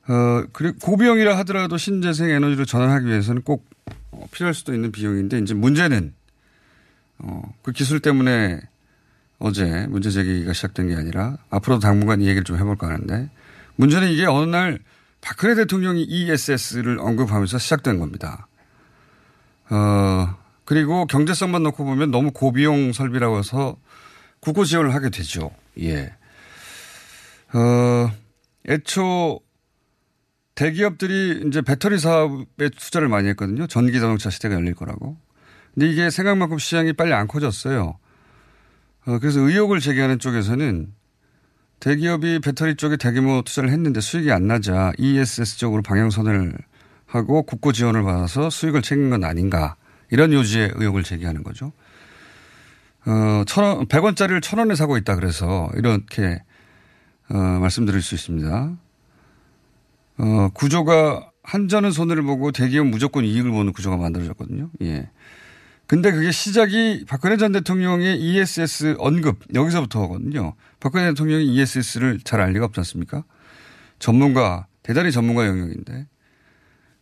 어, 0.07 0.43
그리고 0.53 0.77
고비용이라 0.79 1.37
하더라도 1.39 1.77
신재생 1.77 2.29
에너지로 2.29 2.65
전환하기 2.65 3.05
위해서는 3.05 3.41
꼭 3.43 3.69
어, 4.11 4.27
필요할 4.31 4.53
수도 4.53 4.73
있는 4.73 4.91
비용인데 4.91 5.39
이제 5.39 5.53
문제는 5.53 6.13
어, 7.19 7.53
그 7.61 7.71
기술 7.71 7.99
때문에 7.99 8.61
어제 9.39 9.87
문제 9.89 10.09
제기가 10.09 10.53
시작된 10.53 10.87
게 10.87 10.95
아니라 10.95 11.37
앞으로도 11.49 11.81
당분간 11.81 12.21
이 12.21 12.25
얘기를 12.25 12.43
좀 12.43 12.57
해볼까 12.57 12.87
하는데 12.87 13.29
문제는 13.81 14.09
이게 14.09 14.25
어느 14.27 14.47
날 14.47 14.77
박근혜 15.21 15.55
대통령이 15.55 16.03
ESS를 16.03 16.99
언급하면서 16.99 17.57
시작된 17.57 17.97
겁니다. 17.97 18.47
어, 19.71 20.35
그리고 20.65 21.07
경제성만 21.07 21.63
놓고 21.63 21.83
보면 21.83 22.11
너무 22.11 22.31
고비용 22.31 22.93
설비라고 22.93 23.39
해서 23.39 23.77
국고 24.39 24.65
지원을 24.65 24.93
하게 24.93 25.09
되죠. 25.09 25.49
예. 25.79 26.13
어, 27.53 28.11
애초 28.69 29.39
대기업들이 30.53 31.45
이제 31.47 31.61
배터리 31.61 31.97
사업에 31.97 32.69
투자를 32.69 33.07
많이 33.07 33.29
했거든요. 33.29 33.65
전기 33.65 33.99
자동차 33.99 34.29
시대가 34.29 34.53
열릴 34.53 34.75
거라고. 34.75 35.17
근데 35.73 35.89
이게 35.89 36.11
생각만큼 36.11 36.59
시장이 36.59 36.93
빨리 36.93 37.13
안 37.13 37.27
커졌어요. 37.27 37.97
어, 39.07 39.19
그래서 39.19 39.39
의혹을 39.39 39.79
제기하는 39.79 40.19
쪽에서는 40.19 40.93
대기업이 41.81 42.39
배터리 42.41 42.75
쪽에 42.75 42.95
대규모 42.95 43.41
투자를 43.41 43.71
했는데 43.71 44.01
수익이 44.01 44.31
안 44.31 44.47
나자 44.47 44.93
ESS 44.99 45.57
쪽으로 45.57 45.81
방향선을 45.81 46.53
하고 47.07 47.43
국고 47.43 47.73
지원을 47.73 48.03
받아서 48.03 48.49
수익을 48.49 48.83
챙긴 48.83 49.09
건 49.09 49.23
아닌가. 49.23 49.75
이런 50.11 50.31
요지의 50.31 50.73
의혹을 50.75 51.03
제기하는 51.03 51.43
거죠. 51.43 51.71
어, 53.05 53.43
천 53.47 53.63
원, 53.63 53.87
100원짜리를 53.87 54.41
천 54.43 54.59
원에 54.59 54.75
사고 54.75 54.95
있다 54.95 55.15
그래서 55.15 55.69
이렇게 55.75 56.43
어, 57.29 57.37
말씀드릴 57.37 58.01
수 58.03 58.13
있습니다. 58.13 58.77
어, 60.19 60.49
구조가 60.53 61.31
한전은 61.41 61.91
손해를 61.91 62.21
보고 62.21 62.51
대기업 62.51 62.85
무조건 62.85 63.25
이익을 63.25 63.49
보는 63.49 63.73
구조가 63.73 63.97
만들어졌거든요. 63.97 64.69
예. 64.83 65.09
근데 65.91 66.13
그게 66.13 66.31
시작이 66.31 67.03
박근혜 67.05 67.35
전 67.35 67.51
대통령의 67.51 68.17
ESS 68.17 68.95
언급 68.97 69.39
여기서부터거든요. 69.53 70.53
박근혜 70.79 71.09
대통령이 71.09 71.53
ESS를 71.53 72.21
잘 72.23 72.39
알 72.39 72.53
리가 72.53 72.63
없지 72.63 72.79
않습니까? 72.79 73.25
전문가 73.99 74.67
대단히 74.83 75.11
전문가 75.11 75.45
영역인데. 75.45 76.07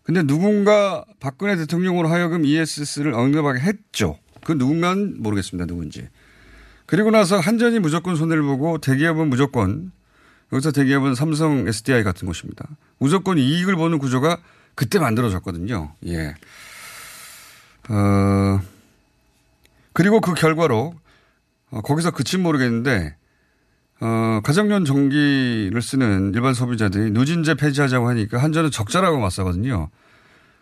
근데 0.02 0.24
누군가 0.24 1.06
박근혜 1.20 1.56
대통령으로 1.56 2.10
하여금 2.10 2.46
ESS를 2.46 3.14
언급하게 3.14 3.60
했죠. 3.60 4.18
그 4.44 4.54
누군가는 4.54 5.22
모르겠습니다. 5.22 5.68
누군지. 5.68 6.08
그리고 6.88 7.12
나서 7.12 7.38
한전이 7.40 7.78
무조건 7.78 8.16
손해를 8.16 8.42
보고 8.42 8.80
대기업은 8.80 9.30
무조건 9.30 9.92
여기서 10.52 10.72
대기업은 10.72 11.14
삼성 11.14 11.68
SDI 11.68 12.04
같은 12.04 12.26
곳입니다. 12.26 12.68
무조건 12.98 13.38
이익을 13.38 13.76
보는 13.76 14.00
구조가 14.00 14.40
그때 14.74 14.98
만들어졌거든요. 14.98 15.94
예. 16.08 16.34
어, 17.88 18.60
그리고 20.00 20.22
그 20.22 20.34
결과로 20.34 20.96
어, 21.72 21.82
거기서 21.82 22.12
그친 22.12 22.42
모르겠는데 22.42 23.18
어, 24.00 24.40
가정용 24.46 24.86
전기를 24.86 25.82
쓰는 25.82 26.32
일반 26.34 26.54
소비자들이 26.54 27.12
누진제 27.12 27.56
폐지하자고 27.56 28.08
하니까 28.08 28.38
한전은 28.42 28.72
적자라고 28.72 29.20
맞서거든요. 29.20 29.90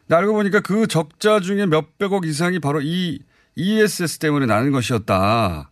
알고 0.10 0.34
보니까 0.34 0.62
그 0.62 0.88
적자 0.88 1.40
중에 1.40 1.68
몇백억 1.68 2.26
이상이 2.26 2.58
바로 2.58 2.82
이 2.82 3.20
ESS 3.54 4.18
때문에 4.18 4.48
나는 4.48 4.72
것이었다. 4.72 5.70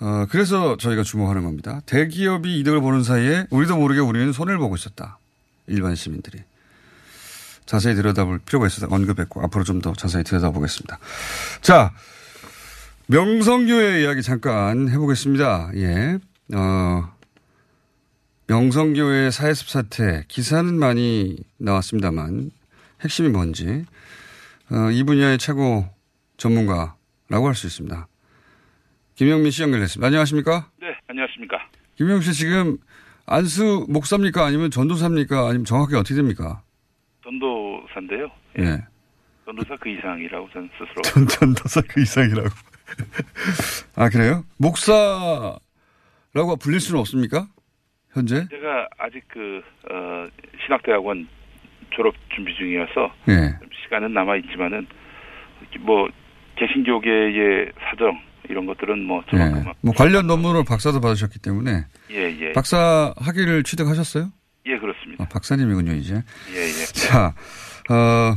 어, 0.00 0.26
그래서 0.28 0.76
저희가 0.76 1.02
주목하는 1.02 1.44
겁니다. 1.44 1.80
대기업이 1.86 2.60
이득을 2.60 2.82
보는 2.82 3.04
사이에 3.04 3.46
우리도 3.48 3.78
모르게 3.78 4.00
우리는 4.00 4.34
손해를 4.34 4.58
보고 4.58 4.74
있었다. 4.74 5.18
일반 5.66 5.94
시민들이. 5.94 6.40
자세히 7.64 7.94
들여다볼 7.94 8.40
필요가 8.40 8.66
있어서 8.66 8.86
언급했고 8.90 9.40
앞으로 9.44 9.64
좀 9.64 9.80
더 9.80 9.94
자세히 9.94 10.24
들여다보겠습니다. 10.24 10.98
자, 11.62 11.94
명성교회 13.06 14.02
이야기 14.02 14.22
잠깐 14.22 14.88
해보겠습니다. 14.88 15.70
예. 15.76 16.18
어, 16.54 17.12
명성교회 18.46 19.30
사회습 19.30 19.68
사태 19.68 20.24
기사는 20.28 20.74
많이 20.78 21.36
나왔습니다만 21.58 22.50
핵심이 23.02 23.28
뭔지 23.28 23.84
어, 24.70 24.90
이 24.90 25.02
분야의 25.04 25.38
최고 25.38 25.86
전문가라고 26.38 27.46
할 27.46 27.54
수 27.54 27.66
있습니다. 27.66 28.06
김영민 29.16 29.50
씨 29.50 29.62
연결됐습니다. 29.62 30.06
안녕하십니까? 30.06 30.70
네, 30.80 30.86
안녕하십니까. 31.06 31.58
김영민 31.96 32.22
씨 32.22 32.32
지금 32.32 32.78
안수 33.26 33.86
목사입니까? 33.88 34.44
아니면 34.44 34.70
전도사입니까? 34.70 35.46
아니면 35.46 35.64
정확히 35.64 35.94
어떻게 35.94 36.14
됩니까? 36.14 36.62
전도사인데요. 37.22 38.28
예. 38.58 38.82
전도사 39.44 39.76
그 39.80 39.88
이상이라고 39.90 40.48
저는 40.52 40.70
스스로. 40.78 41.02
전, 41.02 41.28
전도사 41.28 41.82
그 41.88 42.00
이상이라고. 42.00 42.48
아, 43.96 44.08
그래요? 44.08 44.44
목사라고 44.58 45.58
불릴 46.60 46.80
수는 46.80 47.00
없습니까? 47.00 47.46
현재? 48.12 48.46
제가 48.48 48.88
아직 48.98 49.22
그, 49.28 49.62
어, 49.90 50.26
신학대학원 50.64 51.28
졸업 51.90 52.14
준비 52.34 52.54
중이라서 52.54 53.12
예. 53.28 53.58
시간은 53.84 54.12
남아있지만은 54.14 54.86
뭐, 55.80 56.08
개신교계의 56.56 57.72
사정 57.90 58.20
이런 58.48 58.66
것들은 58.66 59.04
뭐 59.04 59.24
저만큼 59.30 59.64
예. 59.66 59.72
뭐 59.80 59.94
관련 59.94 60.26
논문으로 60.26 60.64
박사도 60.64 61.00
받으셨기 61.00 61.38
때문에 61.40 61.86
예, 62.10 62.16
예. 62.40 62.52
박사 62.52 63.12
학위를 63.16 63.64
취득하셨어요? 63.64 64.30
예, 64.66 64.78
그렇습니다. 64.78 65.04
그렇습니다. 65.14 65.24
아, 65.24 65.28
박사님이군요, 65.28 65.92
이제. 65.92 66.14
예, 66.52 66.60
예. 66.60 66.84
자, 66.86 67.34
어, 67.90 68.34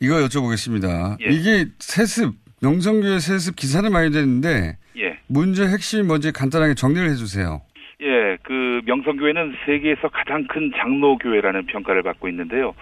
이거 0.00 0.16
여쭤보겠습니다. 0.16 1.18
예. 1.20 1.32
이게 1.32 1.66
세습, 1.78 2.34
명성교회 2.62 3.18
세습 3.18 3.56
기사는 3.56 3.90
많이 3.90 4.10
됐는데, 4.12 4.76
예. 4.96 5.18
문제 5.26 5.64
핵심이 5.64 6.04
뭔지 6.04 6.32
간단하게 6.32 6.74
정리를 6.74 7.10
해주세요. 7.10 7.60
예, 8.02 8.36
그 8.42 8.80
명성교회는 8.86 9.54
세계에서 9.66 10.08
가장 10.08 10.46
큰 10.46 10.70
장로교회라는 10.76 11.66
평가를 11.66 12.02
받고 12.02 12.28
있는데요. 12.28 12.74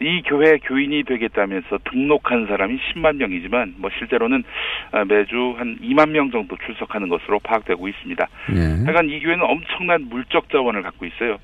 이 0.00 0.22
교회 0.26 0.58
교인이 0.58 1.04
되겠다면서 1.04 1.78
등록한 1.90 2.46
사람이 2.46 2.78
10만 2.78 3.16
명이지만 3.16 3.74
뭐 3.78 3.90
실제로는 3.98 4.44
아, 4.92 5.04
매주 5.04 5.54
한 5.56 5.78
2만 5.80 6.10
명 6.10 6.30
정도 6.30 6.56
출석하는 6.64 7.08
것으로 7.08 7.38
파악되고 7.40 7.88
있습니다. 7.88 8.28
예. 8.54 8.84
하여간 8.84 9.08
이 9.08 9.20
교회는 9.20 9.42
엄청난 9.42 10.02
물적 10.08 10.50
자원을 10.50 10.82
갖고 10.82 11.06
있어요. 11.06 11.38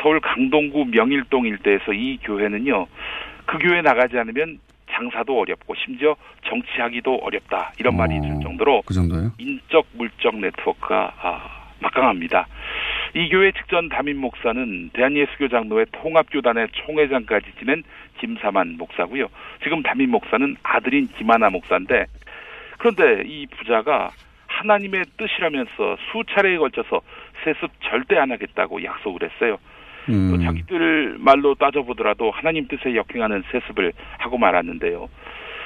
서울 0.00 0.20
강동구 0.20 0.86
명일동 0.86 1.46
일대에서 1.46 1.92
이 1.92 2.18
교회는요. 2.22 2.86
그 3.44 3.58
교회 3.58 3.82
나가지 3.82 4.18
않으면 4.18 4.58
장사도 4.90 5.40
어렵고 5.40 5.74
심지어 5.74 6.16
정치하기도 6.46 7.16
어렵다 7.16 7.72
이런 7.78 7.96
말이 7.96 8.16
있을 8.16 8.40
정도로 8.42 8.82
그 8.86 8.94
정도요? 8.94 9.32
인적 9.38 9.86
물적 9.92 10.36
네트워크가 10.36 11.12
아, 11.20 11.72
막강합니다. 11.80 12.46
이 13.14 13.28
교회 13.30 13.52
직전 13.52 13.88
담임 13.88 14.18
목사는 14.18 14.90
대한예수교 14.92 15.48
장로회 15.48 15.86
통합교단의 15.92 16.68
총회장까지 16.72 17.52
지낸 17.58 17.82
김사만 18.18 18.76
목사고요. 18.76 19.28
지금 19.62 19.82
담임 19.82 20.10
목사는 20.10 20.56
아들인 20.62 21.08
김하나 21.16 21.48
목사인데 21.50 22.06
그런데 22.78 23.22
이 23.26 23.46
부자가 23.46 24.10
하나님의 24.46 25.04
뜻이라면서 25.16 25.96
수차례에 26.10 26.58
걸쳐서 26.58 27.00
세습 27.44 27.70
절대 27.82 28.16
안 28.18 28.32
하겠다고 28.32 28.82
약속을 28.82 29.28
했어요. 29.28 29.58
음. 30.08 30.30
또 30.30 30.42
자기들 30.42 31.16
말로 31.18 31.54
따져보더라도 31.54 32.30
하나님 32.30 32.66
뜻에 32.68 32.94
역행하는 32.94 33.42
세습을 33.50 33.92
하고 34.18 34.38
말았는데요. 34.38 35.08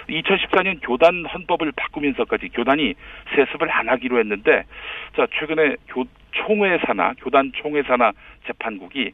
2014년 0.09 0.81
교단 0.83 1.25
헌법을 1.27 1.73
바꾸면서까지 1.77 2.49
교단이 2.49 2.95
세습을 3.35 3.71
안 3.71 3.89
하기로 3.89 4.19
했는데 4.19 4.65
자 5.17 5.27
최근에 5.39 5.77
교 5.89 6.05
총회사나 6.33 7.15
교단 7.19 7.53
총회사나 7.55 8.13
재판국이 8.47 9.13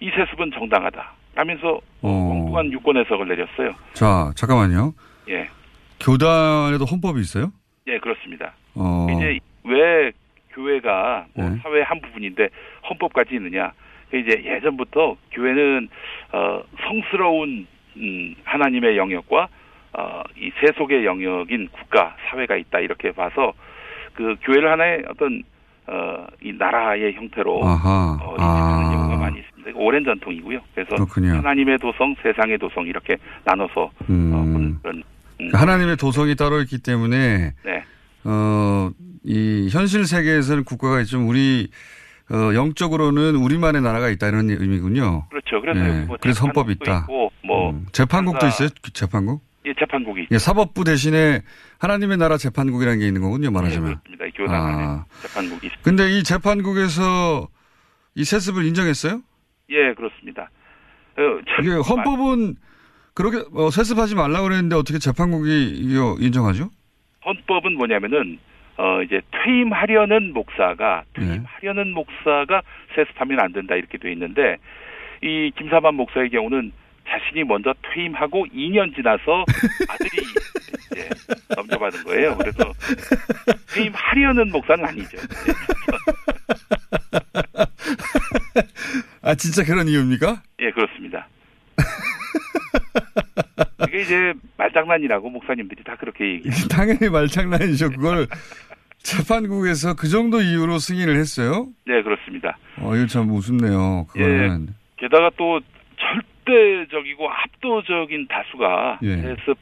이 0.00 0.10
세습은 0.10 0.52
정당하다 0.52 1.12
라면서 1.34 1.80
어. 2.00 2.30
엉뚱한 2.32 2.72
유권 2.72 2.96
해석을 2.96 3.28
내렸어요. 3.28 3.74
자, 3.92 4.32
잠깐만요. 4.36 4.94
예, 5.28 5.48
교단에도 6.00 6.84
헌법이 6.86 7.20
있어요? 7.20 7.52
예 7.86 7.98
그렇습니다. 7.98 8.54
어. 8.74 9.06
이제 9.10 9.38
왜 9.64 10.12
교회가 10.52 11.26
뭐 11.34 11.50
네. 11.50 11.56
사회의 11.62 11.84
한 11.84 12.00
부분인데 12.00 12.48
헌법까지 12.88 13.34
있느냐? 13.34 13.72
이제 14.12 14.42
예전부터 14.44 15.16
교회는 15.32 15.88
어, 16.32 16.62
성스러운 16.86 17.66
음, 17.96 18.34
하나님의 18.44 18.96
영역과 18.96 19.48
어, 19.98 20.22
이 20.36 20.50
세속의 20.60 21.04
영역인 21.04 21.68
국가 21.72 22.14
사회가 22.28 22.56
있다 22.56 22.80
이렇게 22.80 23.12
봐서 23.12 23.52
그 24.14 24.36
교회를 24.42 24.70
하나의 24.70 25.04
어떤 25.08 25.42
어, 25.88 26.26
이 26.42 26.52
나라의 26.52 27.14
형태로 27.14 27.64
아하. 27.64 28.18
어, 28.20 28.32
인식하는 28.32 28.84
아. 28.84 28.90
경우가 28.92 29.16
많이 29.16 29.38
있습니다. 29.38 29.70
오랜 29.74 30.04
전통이고요. 30.04 30.60
그래서 30.74 30.96
그렇군요. 30.96 31.34
하나님의 31.34 31.78
도성, 31.78 32.14
세상의 32.22 32.58
도성 32.58 32.86
이렇게 32.86 33.16
나눠서 33.44 33.90
음. 34.10 34.32
어, 34.34 34.82
그런 34.82 34.96
음, 34.96 35.02
그러니까 35.36 35.60
하나님의 35.60 35.96
도성이 35.96 36.34
따로 36.34 36.60
있기 36.60 36.82
때문에 36.82 37.52
네. 37.64 37.84
어, 38.24 38.90
이 39.24 39.68
현실 39.70 40.04
세계에서는 40.06 40.64
국가가 40.64 41.00
있지만 41.00 41.26
우리 41.26 41.68
어, 42.30 42.54
영적으로는 42.54 43.36
우리만의 43.36 43.82
나라가 43.82 44.08
있다 44.08 44.28
이런 44.28 44.50
의미군요. 44.50 45.28
그렇죠. 45.28 45.60
그래서 45.60 45.80
예, 45.80 46.04
뭐 46.06 46.16
그래서 46.20 46.44
헌법이 46.44 46.72
있다. 46.72 47.00
있고, 47.02 47.30
뭐 47.44 47.70
음, 47.70 47.86
재판국도 47.92 48.46
있어요? 48.48 48.68
그 48.82 48.92
재판국? 48.92 49.42
예, 49.64 49.72
재판국이 49.78 50.26
예, 50.30 50.38
사법부 50.38 50.84
대신에 50.84 51.42
하나님의 51.78 52.16
나라 52.16 52.36
재판국이라는 52.36 52.98
게 52.98 53.06
있는 53.06 53.20
거군요, 53.20 53.48
네, 53.48 53.54
말하자면. 53.54 54.00
그렇습니다. 54.00 54.26
이 54.26 54.30
교단 54.32 54.54
아. 54.54 55.04
재판국이 55.22 55.66
있습니다. 55.66 55.82
근데 55.82 56.18
이 56.18 56.22
재판국에서 56.24 57.48
이 58.16 58.24
세습을 58.24 58.64
인정했어요? 58.64 59.20
예, 59.70 59.94
그렇습니다. 59.94 60.50
어, 61.18 61.22
참- 61.48 61.64
이게 61.64 61.74
헌법은 61.74 62.56
그렇게 63.14 63.44
어, 63.54 63.70
세습하지 63.70 64.14
말라고 64.16 64.44
그랬는데 64.48 64.74
어떻게 64.76 64.98
재판국이 64.98 65.74
인정하죠? 66.20 66.70
헌법은 67.24 67.74
뭐냐면은 67.76 68.38
어 68.78 69.02
이제 69.02 69.20
퇴임하려는 69.30 70.32
목사가 70.32 71.04
네. 71.18 71.26
퇴임하려는 71.26 71.92
목사가 71.92 72.62
세습하면 72.94 73.40
안 73.40 73.52
된다 73.52 73.74
이렇게 73.74 73.98
돼 73.98 74.12
있는데 74.12 74.56
이 75.22 75.50
김사만 75.56 75.94
목사의 75.94 76.30
경우는 76.30 76.72
자신이 77.08 77.44
먼저 77.44 77.72
퇴임하고 77.82 78.46
2년 78.46 78.94
지나서 78.94 79.44
아들이 79.88 80.22
이제 80.92 81.08
넘겨받은 81.54 82.04
거예요. 82.04 82.36
그래서 82.36 82.72
퇴임하려는 83.74 84.50
목사는 84.50 84.84
아니죠. 84.84 85.18
아, 89.22 89.34
진짜 89.34 89.64
그런 89.64 89.88
이유입니까? 89.88 90.42
예, 90.60 90.70
그렇습니다. 90.70 91.28
이게 93.88 94.00
이제 94.02 94.32
말장난이라고 94.56 95.28
목사님들이 95.30 95.84
다 95.84 95.96
그렇게 95.96 96.24
얘기해요. 96.24 96.52
당연히 96.70 97.08
말장난이죠. 97.10 97.90
그걸 97.90 98.26
재판국에서 98.98 99.94
그 99.94 100.08
정도 100.08 100.40
이유로 100.40 100.78
승인을 100.78 101.16
했어요? 101.16 101.68
네, 101.86 102.02
그렇습니다. 102.02 102.56
어, 102.80 102.94
이거 102.96 103.06
참 103.06 103.30
우습네요. 103.30 104.06
그거는. 104.10 104.68
게다가 104.96 105.30
또 105.36 105.60
절대적이고 106.46 107.28
압도적인 107.30 108.26
다수가 108.28 108.98
예. 109.02 109.16
세습 109.16 109.56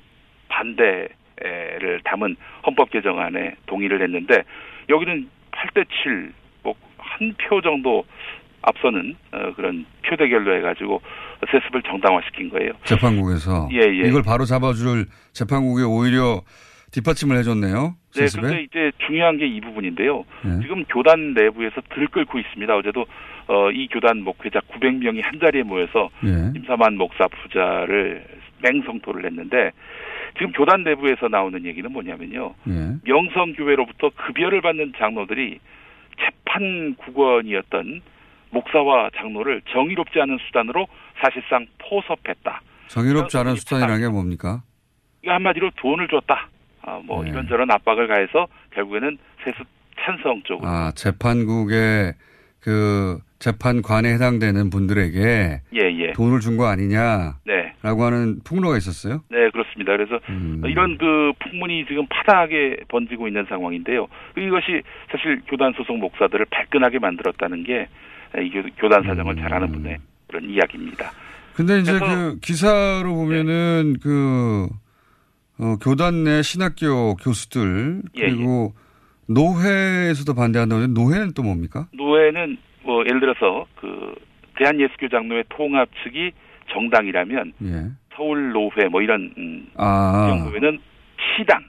반대를 0.49 2.01
담은 2.05 2.37
헌법 2.67 2.91
개정안에 2.91 3.57
동의를 3.67 4.01
했는데 4.03 4.43
여기는 4.89 5.29
8대 5.53 5.87
7, 6.03 6.33
뭐 6.63 6.75
한 6.99 7.35
표 7.39 7.61
정도 7.61 8.05
앞서는 8.67 9.15
어, 9.33 9.53
그런 9.55 9.85
표 10.03 10.17
대결로 10.17 10.57
해가지고 10.57 11.01
세습을 11.51 11.83
정당화시킨 11.83 12.51
거예요. 12.51 12.73
재판국에서. 12.85 13.69
예, 13.73 13.79
예. 13.81 14.09
이걸 14.09 14.23
바로 14.23 14.45
잡아줄 14.45 15.07
재판국에 15.33 15.83
오히려 15.85 16.41
뒷받침을 16.93 17.37
해줬네요. 17.39 17.95
네, 18.15 18.21
세습에. 18.21 18.41
그런데 18.43 18.63
이제 18.63 18.93
중요한 19.07 19.37
게 19.37 19.47
이 19.47 19.61
부분인데요. 19.61 20.25
예. 20.47 20.63
지금 20.63 20.85
교단 20.85 21.35
내부에서 21.35 21.81
들끓고 21.93 22.39
있습니다. 22.39 22.75
어제도 22.77 23.05
어, 23.49 23.71
이 23.73 23.89
교단 23.89 24.23
목회자 24.23 24.61
900명이 24.61 25.21
한 25.23 25.39
자리에 25.41 25.63
모여서 25.65 26.09
예. 26.25 26.53
임사만 26.57 26.97
목사 26.97 27.27
부자를 27.29 28.25
맹성토를 28.63 29.27
했는데 29.27 29.73
지금 30.39 30.53
교단 30.53 30.85
내부에서 30.85 31.29
나오는 31.29 31.65
얘기는 31.65 31.91
뭐냐면요. 31.93 32.55
예. 32.69 32.95
명성교회로부터 33.05 34.11
급여를 34.11 34.61
받는 34.63 34.93
장로들이 34.97 35.59
재판 36.25 36.95
국원이었던 36.95 38.01
목사와 38.55 39.11
장로를 39.17 39.61
정의롭지 39.71 40.21
않은 40.21 40.39
수단으로 40.47 40.87
사실상 41.21 41.67
포섭했다. 41.79 42.63
정의롭지 42.89 43.37
않은 43.39 43.57
수단이라는 43.57 44.01
게 44.01 44.09
뭡니까? 44.09 44.63
한마디로 45.27 45.71
돈을 45.77 46.09
줬다. 46.09 46.49
아, 46.83 47.01
뭐 47.05 47.23
네. 47.25 47.31
이런저런 47.31 47.71
압박을 47.71 48.07
가해서 48.09 48.47
결국에는 48.75 49.19
세습 49.45 49.67
찬성 50.01 50.43
쪽으로 50.45 50.69
아, 50.69 50.93
재판국의 50.95 52.13
그 52.61 53.19
재판관에 53.39 54.15
해당되는 54.15 54.71
분들에게 54.71 55.61
예, 55.75 55.81
예. 55.81 56.13
돈을 56.13 56.41
준 56.41 56.57
거 56.57 56.67
아니냐라고 56.67 57.35
네. 57.45 57.75
하는 57.83 58.41
폭로가 58.47 58.77
있었어요. 58.79 59.23
네, 59.31 59.51
그렇습니다. 59.51 59.93
그래서 59.97 60.19
음. 60.31 60.63
이런 60.67 60.97
그 60.97 61.33
풍문이 61.41 61.85
지금 61.87 62.07
파다하게 62.09 62.85
번지고 62.89 63.29
있는 63.29 63.45
상황인데요. 63.49 64.07
이것이 64.37 64.83
사실 65.11 65.43
교단 65.47 65.73
소속 65.77 65.99
목사들을 65.99 66.47
발끈하게 66.51 66.99
만들었다는 67.01 67.65
게 67.65 67.87
이 68.43 68.51
교- 68.51 68.63
교단 68.79 69.03
사정을 69.05 69.37
잘 69.37 69.53
아는 69.55 69.71
분의 69.73 69.97
그런 70.29 70.49
이야기입니다. 70.51 71.11
근데 71.55 71.79
이제 71.79 71.99
그 71.99 72.39
기사로 72.41 73.15
보면은 73.15 73.97
그 74.03 74.67
어, 75.59 75.77
교단 75.81 76.25
내 76.25 76.43
신학교 76.43 77.15
교수들 77.17 78.03
예, 78.17 78.21
그리고 78.23 78.73
노회에서도 79.29 80.35
반대한다고 80.35 80.87
노회는 80.89 81.33
또 81.35 81.43
뭡니까? 81.43 81.87
노회는 81.93 82.57
뭐 82.83 83.05
예를 83.07 83.21
들어서 83.21 83.67
그 83.81 84.15
대한예수교 84.59 85.09
장로회 85.09 85.45
통합 85.51 85.89
측이 86.03 86.33
정당이라면 86.73 87.53
예. 87.65 87.85
서울 88.17 88.53
노회 88.53 88.89
뭐 88.91 89.01
이런 89.03 89.33
음, 89.39 89.67
아, 89.77 90.27
이런 90.29 90.45
노회는 90.49 90.79
시당. 91.39 91.61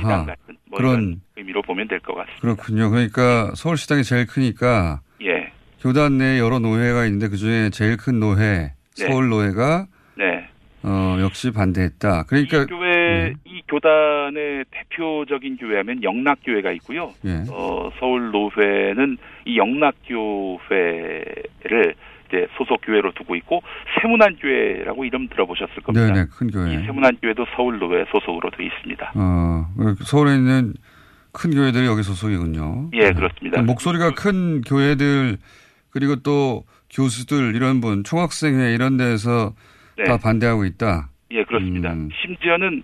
시당 0.00 0.26
같은 0.26 0.56
뭐 0.70 0.76
그런- 0.78 1.20
의미로 1.36 1.60
보면 1.62 1.88
될 1.88 1.98
것 2.00 2.14
같습니다. 2.14 2.40
그렇군요. 2.40 2.90
그러니까 2.90 3.52
서울시당이 3.56 4.04
제일 4.04 4.26
크니까 4.26 5.00
예, 5.02 5.07
교단 5.80 6.18
내에 6.18 6.38
여러 6.38 6.58
노회가 6.58 7.04
있는데 7.06 7.28
그 7.28 7.36
중에 7.36 7.70
제일 7.70 7.96
큰 7.96 8.20
노회 8.20 8.72
네. 8.98 9.06
서울 9.06 9.28
노회가 9.28 9.86
네. 10.16 10.48
어, 10.82 11.16
역시 11.20 11.50
반대했다. 11.52 12.24
그러니까 12.24 12.62
이 12.62 12.66
교회 12.66 12.88
네, 12.88 13.32
이 13.44 13.62
교단의 13.68 14.64
대표적인 14.70 15.56
교회하면 15.58 16.02
영락교회가 16.02 16.72
있고요. 16.72 17.12
예. 17.24 17.42
어, 17.50 17.90
서울 17.98 18.30
노회는 18.30 19.18
이 19.44 19.58
영락교회를 19.58 20.58
이제 22.28 22.46
소속 22.56 22.80
교회로 22.82 23.12
두고 23.12 23.36
있고 23.36 23.62
세문안 24.00 24.36
교회라고 24.36 25.04
이름 25.04 25.28
들어보셨을 25.28 25.82
겁니다. 25.82 26.12
네네, 26.12 26.26
큰 26.30 26.50
교회. 26.50 26.74
이 26.74 26.78
세문안 26.84 27.18
교회도 27.22 27.46
서울 27.56 27.78
노회 27.78 28.04
소속으로 28.10 28.50
되어 28.50 28.66
있습니다. 28.66 29.12
어, 29.14 29.66
서울에 30.04 30.34
있는 30.34 30.74
큰 31.32 31.50
교회들이 31.50 31.86
여기 31.86 32.02
소속이군요. 32.02 32.90
예, 32.94 33.12
그렇습니다. 33.12 33.62
목소리가 33.62 34.12
큰 34.14 34.60
교회들 34.62 35.38
그리고 35.90 36.16
또 36.16 36.64
교수들 36.90 37.54
이런 37.54 37.80
분 37.80 38.04
총학생회 38.04 38.72
이런 38.74 38.96
데서 38.96 39.54
네. 39.96 40.04
다 40.04 40.16
반대하고 40.16 40.64
있다. 40.64 41.08
예, 41.32 41.44
그렇습니다. 41.44 41.92
음. 41.92 42.08
심지어는 42.24 42.82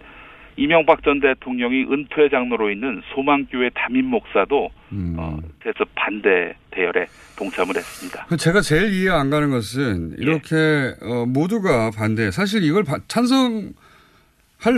이명박 0.56 1.02
전 1.02 1.18
대통령이 1.20 1.82
은퇴 1.90 2.28
장로로 2.30 2.70
있는 2.70 3.02
소망교회 3.14 3.70
담임 3.74 4.06
목사도 4.06 4.68
음. 4.92 5.16
어, 5.18 5.36
그래서 5.60 5.84
반대 5.96 6.54
대열에 6.70 7.06
동참을 7.36 7.74
했습니다. 7.76 8.26
그 8.28 8.36
제가 8.36 8.60
제일 8.60 8.92
이해 8.92 9.10
안 9.10 9.30
가는 9.30 9.48
예. 9.48 9.52
것은 9.52 10.14
이렇게 10.18 10.94
어, 11.02 11.26
모두가 11.26 11.90
반대. 11.90 12.30
사실 12.30 12.62
이걸 12.62 12.84
바- 12.84 12.98
찬성할 13.08 13.72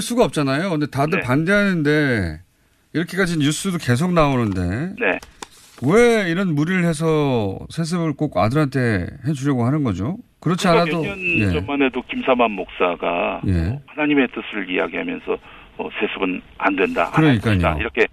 수가 0.01 0.25
없잖아요. 0.25 0.71
근데 0.71 0.87
다들 0.87 1.21
네. 1.21 1.27
반대하는데 1.27 2.41
이렇게까지 2.95 3.39
뉴스도 3.39 3.77
계속 3.79 4.13
나오는데 4.15 4.95
네. 4.99 5.19
왜 5.83 6.31
이런 6.31 6.55
무리를 6.55 6.85
해서 6.85 7.59
세습을 7.71 8.15
꼭 8.15 8.37
아들한테 8.37 9.07
해주려고 9.27 9.65
하는 9.65 9.85
거죠? 9.85 10.17
그렇지 10.41 10.69
않아도 10.69 11.03
몇년 11.03 11.19
예. 11.41 11.51
전만 11.51 11.83
해도 11.83 12.03
김사만 12.09 12.51
목사가 12.53 13.41
예. 13.47 13.69
어, 13.71 13.81
하나님의 13.87 14.29
뜻을 14.29 14.71
이야기하면서 14.71 15.39
어, 15.79 15.89
세습은 16.01 16.41
안 16.59 16.77
된다. 16.77 17.11
안 17.13 17.13
그러니까요. 17.41 17.77
이렇게 17.79 18.07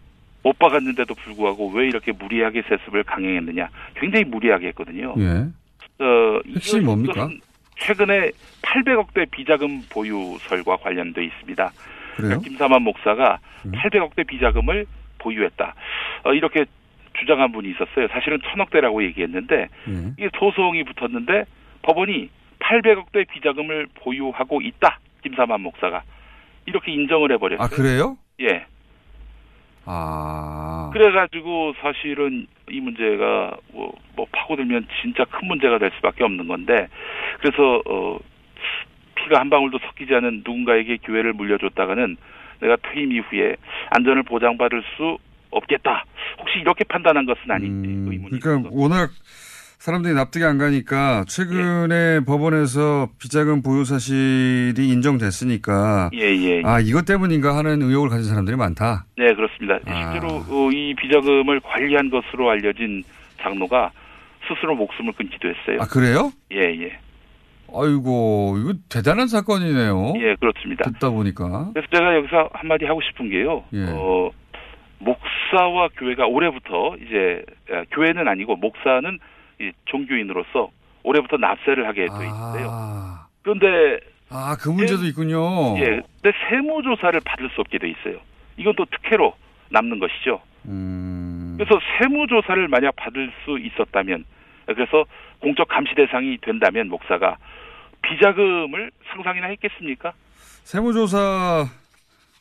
못 0.44 0.58
박았는데도 0.60 1.14
불구하고 1.16 1.70
왜 1.70 1.88
이렇게 1.88 2.12
무리하게 2.12 2.64
세습을 2.68 3.04
강행했느냐. 3.04 3.70
굉장히 3.96 4.26
무리하게 4.26 4.68
했거든요. 4.70 5.14
예. 5.20 5.28
어, 6.04 6.40
핵심이 6.54 6.82
이것은 6.82 6.86
뭡니까? 6.86 7.30
최근에 7.78 8.32
800억대 8.62 9.30
비자금 9.32 9.82
보유설과 9.90 10.78
관련돼 10.78 11.24
있습니다. 11.24 11.72
그래요? 12.18 12.40
김사만 12.42 12.82
목사가 12.82 13.40
음. 13.66 13.72
800억대 13.72 14.28
비자금을 14.28 14.86
보유했다. 15.20 15.76
어, 16.26 16.34
이렇게 16.34 16.66
주장한 17.24 17.52
분이 17.52 17.70
있었어요. 17.72 18.08
사실은 18.10 18.40
천억대라고 18.52 19.04
얘기했는데 19.04 19.68
예. 19.88 20.14
이게 20.18 20.30
소송이 20.38 20.84
붙었는데 20.84 21.46
법원이 21.82 22.30
800억대 22.60 23.28
비자금을 23.30 23.88
보유하고 23.96 24.62
있다. 24.62 25.00
김사만 25.24 25.62
목사가 25.62 26.04
이렇게 26.66 26.92
인정을 26.92 27.32
해버렸어요. 27.34 27.64
아 27.64 27.68
그래요? 27.68 28.18
예. 28.42 28.66
아 29.86 30.90
그래가지고 30.94 31.74
사실은 31.82 32.48
이 32.70 32.80
문제가 32.80 33.58
뭐, 33.74 33.94
뭐 34.16 34.26
파고들면 34.32 34.88
진짜 35.02 35.26
큰 35.26 35.48
문제가 35.48 35.78
될 35.78 35.92
수밖에 35.96 36.24
없는 36.24 36.48
건데 36.48 36.88
그래서 37.40 37.82
어 37.86 38.20
피가 39.16 39.40
한 39.40 39.50
방울도 39.50 39.80
섞이지 39.80 40.14
않은 40.16 40.44
누군가에게 40.46 40.98
교회를 40.98 41.34
물려줬다가는 41.34 42.18
내가 42.62 42.78
퇴임 42.78 43.12
이후에 43.12 43.58
안전을 43.90 44.24
보장받을 44.24 44.84
수 44.96 45.18
없겠다. 45.54 46.06
혹시 46.40 46.60
이렇게 46.60 46.84
판단한 46.84 47.26
것은 47.26 47.50
아닌지 47.50 47.90
의문이 47.90 48.40
그러니까 48.40 48.70
워낙 48.72 49.12
사람들이 49.84 50.14
납득이 50.14 50.46
안 50.46 50.58
가니까 50.58 51.26
최근에 51.28 52.16
예. 52.16 52.20
법원에서 52.26 53.10
비자금 53.20 53.62
보유 53.62 53.84
사실이 53.84 54.76
인정됐으니까 54.78 56.10
예, 56.14 56.22
예. 56.22 56.62
아 56.64 56.80
이것 56.80 57.04
때문인가 57.06 57.58
하는 57.58 57.82
의혹을 57.82 58.10
가진 58.10 58.24
사람들이 58.24 58.56
많다. 58.56 59.06
네, 59.18 59.34
그렇습니다. 59.34 59.80
아. 59.86 60.14
실제로 60.14 60.36
어, 60.38 60.72
이 60.72 60.96
비자금을 60.96 61.60
관리한 61.60 62.10
것으로 62.10 62.50
알려진 62.50 63.04
장로가 63.42 63.92
스스로 64.48 64.74
목숨을 64.76 65.12
끊기도 65.14 65.50
했어요. 65.50 65.80
아 65.82 65.86
그래요? 65.86 66.32
예, 66.54 66.60
예. 66.60 66.98
아이고 67.76 68.56
이거 68.60 68.74
대단한 68.88 69.28
사건이네요. 69.28 70.14
예, 70.16 70.36
그렇습니다. 70.40 70.90
듣다 70.92 71.10
보니까 71.10 71.72
그래서 71.74 71.88
제가 71.92 72.16
여기서 72.16 72.50
한마디 72.54 72.86
하고 72.86 73.02
싶은 73.02 73.30
게요. 73.30 73.66
예. 73.74 73.86
어, 73.90 74.30
목사와 75.04 75.90
교회가 75.98 76.26
올해부터 76.28 76.96
이제 76.98 77.44
아, 77.72 77.84
교회는 77.92 78.28
아니고 78.28 78.56
목사는 78.56 79.20
이 79.60 79.72
종교인으로서 79.86 80.72
올해부터 81.04 81.38
납세를 81.38 81.88
하게 81.88 82.06
돼 82.06 82.14
있는데요. 82.14 82.70
아, 82.72 83.28
그런데 83.42 84.00
아, 84.30 84.56
그 84.60 84.70
문제도 84.70 85.04
있군요. 85.06 85.78
예, 85.78 86.02
근데 86.22 86.38
세무조사를 86.50 87.20
받을 87.24 87.50
수 87.50 87.62
없게 87.62 87.78
돼 87.78 87.90
있어요. 87.90 88.20
이건 88.58 88.74
또 88.76 88.86
특혜로 88.86 89.36
남는 89.70 90.00
것이죠. 90.00 90.42
음, 90.66 91.56
그래서 91.58 91.80
세무조사를 92.00 92.68
만약 92.68 92.96
받을 92.96 93.32
수 93.44 93.60
있었다면, 93.60 94.26
그래서 94.66 95.06
공적 95.40 95.68
감시 95.68 95.94
대상이 95.94 96.38
된다면 96.42 96.88
목사가 96.88 97.38
비자금을 98.02 98.92
상상이나 99.12 99.48
했겠습니까? 99.48 100.14
세무조사 100.64 101.66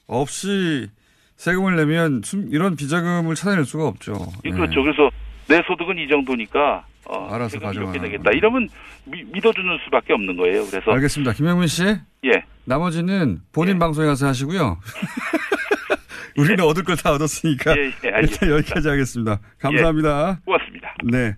없이 0.06 0.88
세금을 1.42 1.74
내면 1.74 2.20
숨- 2.22 2.46
이런 2.52 2.76
비자금을 2.76 3.34
찾아낼 3.34 3.64
수가 3.64 3.88
없죠. 3.88 4.14
예, 4.44 4.50
예. 4.50 4.52
그렇죠. 4.52 4.80
그래서 4.80 5.10
내 5.48 5.60
소득은 5.66 5.98
이 5.98 6.06
정도니까 6.08 6.86
어, 7.04 7.34
알아서 7.34 7.58
가져가라. 7.58 8.00
내겠다. 8.00 8.30
이러면 8.30 8.68
미- 9.06 9.24
믿어주는 9.24 9.78
수밖에 9.84 10.12
없는 10.12 10.36
거예요. 10.36 10.64
그래서 10.66 10.92
알겠습니다. 10.92 11.32
김영민 11.32 11.66
씨. 11.66 11.82
예, 12.24 12.44
나머지는 12.64 13.40
본인 13.52 13.80
방송에 13.80 14.06
가서 14.06 14.28
하시고요. 14.28 14.78
우리는 16.38 16.60
얻을 16.64 16.84
걸 16.84 16.94
다 16.96 17.10
얻었으니까 17.10 17.76
예, 17.76 17.86
예, 17.86 18.20
일단. 18.22 18.48
여기까지 18.48 18.88
하겠습니다. 18.88 19.40
감사합니다. 19.58 20.38
고맙습니다. 20.44 20.94
네. 21.10 21.34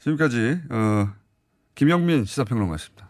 지금까지 0.00 0.58
어, 0.70 1.08
김영민 1.76 2.24
시사평론가였습니다. 2.24 3.09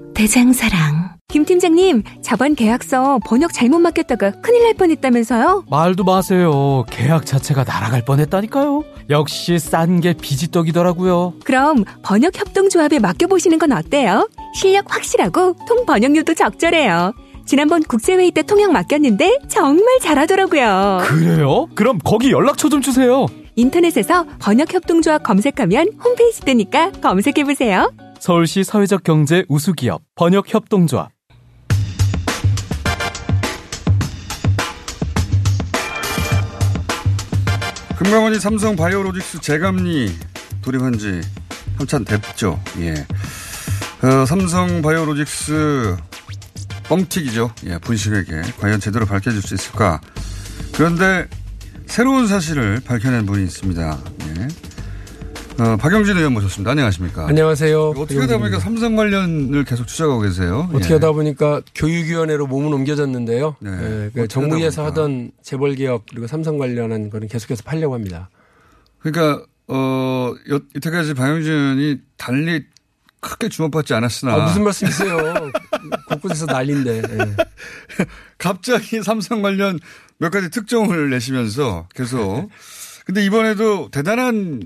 대장사랑. 0.21 1.15
김 1.29 1.45
팀장님, 1.45 2.03
자반 2.21 2.53
계약서 2.53 3.19
번역 3.25 3.53
잘못 3.53 3.79
맡겼다가 3.79 4.29
큰일 4.41 4.61
날 4.61 4.75
뻔했다면서요? 4.75 5.65
말도 5.67 6.03
마세요. 6.03 6.85
계약 6.91 7.25
자체가 7.25 7.63
날아갈 7.63 8.05
뻔했다니까요. 8.05 8.83
역시 9.09 9.57
싼 9.57 9.99
게 9.99 10.13
비지떡이더라고요. 10.13 11.33
그럼 11.43 11.85
번역 12.03 12.37
협동조합에 12.37 12.99
맡겨보시는 12.99 13.57
건 13.57 13.71
어때요? 13.71 14.29
실력 14.53 14.93
확실하고 14.93 15.55
통 15.67 15.87
번역률도 15.87 16.35
적절해요. 16.35 17.13
지난번 17.47 17.81
국제회의 17.81 18.29
때 18.29 18.43
통역 18.43 18.71
맡겼는데 18.73 19.39
정말 19.47 19.85
잘하더라고요. 20.03 20.99
그래요? 21.01 21.67
그럼 21.73 21.97
거기 22.03 22.29
연락처 22.31 22.69
좀 22.69 22.83
주세요. 22.83 23.25
인터넷에서 23.55 24.27
번역협동조합 24.37 25.23
검색하면 25.23 25.93
홈페이지 26.03 26.41
뜨니까 26.41 26.91
검색해보세요. 27.01 27.91
서울시 28.21 28.63
사회적 28.63 29.01
경제 29.01 29.43
우수기업 29.49 30.03
번역협동조합. 30.13 31.09
금감원이 37.97 38.39
삼성 38.39 38.75
바이오로직스 38.75 39.41
재감리 39.41 40.11
돌입한 40.61 40.99
지 40.99 41.21
한참 41.79 42.05
됐죠. 42.05 42.61
예. 42.77 42.93
어, 44.03 44.25
삼성 44.27 44.83
바이오로직스 44.83 45.97
뻥튀기죠. 46.89 47.55
예, 47.65 47.79
분식회계. 47.79 48.41
과연 48.59 48.79
제대로 48.79 49.07
밝혀질 49.07 49.41
수 49.41 49.55
있을까? 49.55 49.99
그런데 50.75 51.27
새로운 51.87 52.27
사실을 52.27 52.81
밝혀낸 52.85 53.25
분이 53.25 53.43
있습니다. 53.45 53.97
예. 55.59 55.63
어, 55.63 55.77
박영진 55.77 56.17
의원 56.17 56.33
모셨습니다. 56.33 56.71
안녕하십니까? 56.71 57.27
안녕하세요. 57.27 57.89
어떻게 57.89 58.19
하다 58.19 58.37
보니까 58.37 58.59
삼성 58.59 58.95
관련을 58.95 59.63
계속 59.65 59.87
추적하고 59.87 60.21
계세요? 60.21 60.69
어떻게 60.73 60.91
예. 60.91 60.93
하다 60.93 61.11
보니까 61.11 61.61
교육위원회로 61.75 62.47
몸은 62.47 62.73
옮겨졌는데요. 62.73 63.55
네. 63.59 63.71
예, 63.71 64.11
그 64.13 64.27
정부에서 64.27 64.85
하던 64.85 65.31
재벌 65.41 65.75
개혁 65.75 66.05
그리고 66.09 66.27
삼성 66.27 66.57
관련한 66.57 67.09
거는 67.09 67.27
계속해서 67.27 67.63
팔려고 67.63 67.93
합니다. 67.93 68.29
그러니까 68.99 69.45
어 69.67 70.33
여, 70.49 70.59
이때까지 70.75 71.13
박영진이 71.13 71.97
달리 72.17 72.65
크게 73.19 73.49
주목받지 73.49 73.93
않았으나 73.93 74.33
아, 74.33 74.45
무슨 74.45 74.63
말씀이세요? 74.63 75.17
곳곳에서 76.09 76.47
난린데. 76.47 76.97
예. 76.97 77.35
갑자기 78.39 79.03
삼성 79.03 79.41
관련 79.41 79.79
몇 80.17 80.31
가지 80.31 80.49
특종을 80.49 81.09
내시면서 81.11 81.87
계속 81.93 82.49
근데 83.05 83.23
이번에도 83.25 83.89
대단한 83.91 84.61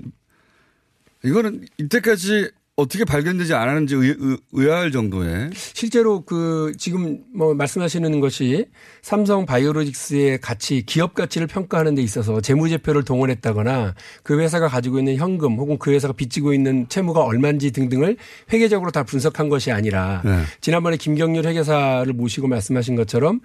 이거는 1.26 1.66
이때까지 1.78 2.50
어떻게 2.76 3.06
발견되지 3.06 3.54
않았는지 3.54 3.94
의, 3.94 4.14
의, 4.18 4.38
의아할 4.52 4.92
정도의 4.92 5.48
실제로 5.54 6.20
그 6.20 6.72
지금 6.76 7.24
뭐 7.34 7.54
말씀하시는 7.54 8.20
것이 8.20 8.66
삼성 9.00 9.46
바이오로직스의 9.46 10.42
가치, 10.42 10.82
기업 10.84 11.14
가치를 11.14 11.46
평가하는 11.46 11.94
데 11.94 12.02
있어서 12.02 12.42
재무제표를 12.42 13.02
동원했다거나 13.02 13.94
그 14.22 14.38
회사가 14.38 14.68
가지고 14.68 14.98
있는 14.98 15.16
현금 15.16 15.56
혹은 15.56 15.78
그 15.78 15.90
회사가 15.90 16.12
빚지고 16.12 16.52
있는 16.52 16.86
채무가 16.90 17.22
얼마인지 17.22 17.70
등등을 17.70 18.18
회계적으로 18.52 18.90
다 18.90 19.04
분석한 19.04 19.48
것이 19.48 19.72
아니라 19.72 20.20
네. 20.22 20.42
지난번에 20.60 20.98
김경률 20.98 21.46
회계사를 21.46 22.12
모시고 22.12 22.46
말씀하신 22.46 22.94
것처럼 22.94 23.40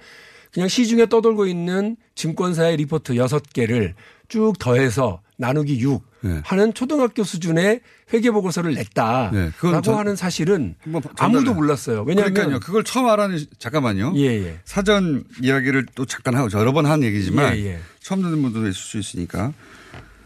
그냥 0.51 0.67
시중에 0.67 1.05
떠돌고 1.05 1.45
있는 1.45 1.95
증권사의 2.15 2.75
리포트 2.75 3.13
6개를 3.13 3.93
쭉 4.27 4.59
더해서 4.59 5.21
나누기 5.38 5.79
6 5.79 6.11
네. 6.24 6.41
하는 6.43 6.74
초등학교 6.74 7.24
수준의 7.24 7.82
회계 8.13 8.30
보고서를 8.32 8.74
네, 8.76 8.82
냈다라고 8.82 9.51
그건 9.57 9.82
전- 9.82 9.97
하는 9.97 10.15
사실은 10.15 10.76
아무도 11.17 11.53
몰랐어요. 11.53 12.03
왜냐하면 12.03 12.34
그러니까요. 12.34 12.59
그걸 12.59 12.84
처음 12.84 13.07
알아는 13.07 13.39
잠깐만요. 13.57 14.13
예, 14.17 14.26
예. 14.45 14.59
사전 14.65 15.24
이야기를 15.41 15.88
또 15.95 16.05
잠깐 16.05 16.36
하고 16.36 16.47
여러 16.57 16.72
번 16.74 16.86
한 16.86 17.03
얘기지만 17.03 17.55
예, 17.57 17.65
예. 17.65 17.80
처음 17.99 18.22
듣는 18.22 18.41
분들도 18.41 18.67
있을 18.67 18.74
수 18.80 18.97
있으니까 18.99 19.53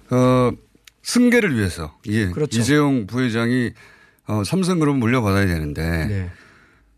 어 0.09 0.51
승계를 1.03 1.55
위해서 1.57 1.97
예. 2.07 2.29
그렇죠. 2.29 2.59
이재용 2.59 3.07
부회장이 3.07 3.71
어, 4.27 4.43
삼성그룹 4.43 4.97
물려받아야 4.97 5.45
되는데 5.45 6.05
네. 6.07 6.29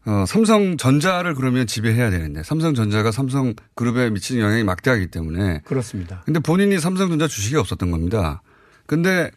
어, 0.06 0.24
삼성전자를 0.26 1.36
그러면 1.36 1.68
지배해야 1.68 2.10
되는데 2.10 2.42
삼성전자가 2.42 3.12
삼성그룹에 3.12 4.10
미치는 4.12 4.42
영향이 4.42 4.64
막대하기 4.64 5.08
때문에 5.08 5.62
그렇습니다. 5.66 6.22
근데 6.26 6.40
본인이 6.40 6.80
삼성전자 6.80 7.28
주식이 7.28 7.58
없었던 7.58 7.92
겁니다. 7.92 8.42
근데 8.88 9.30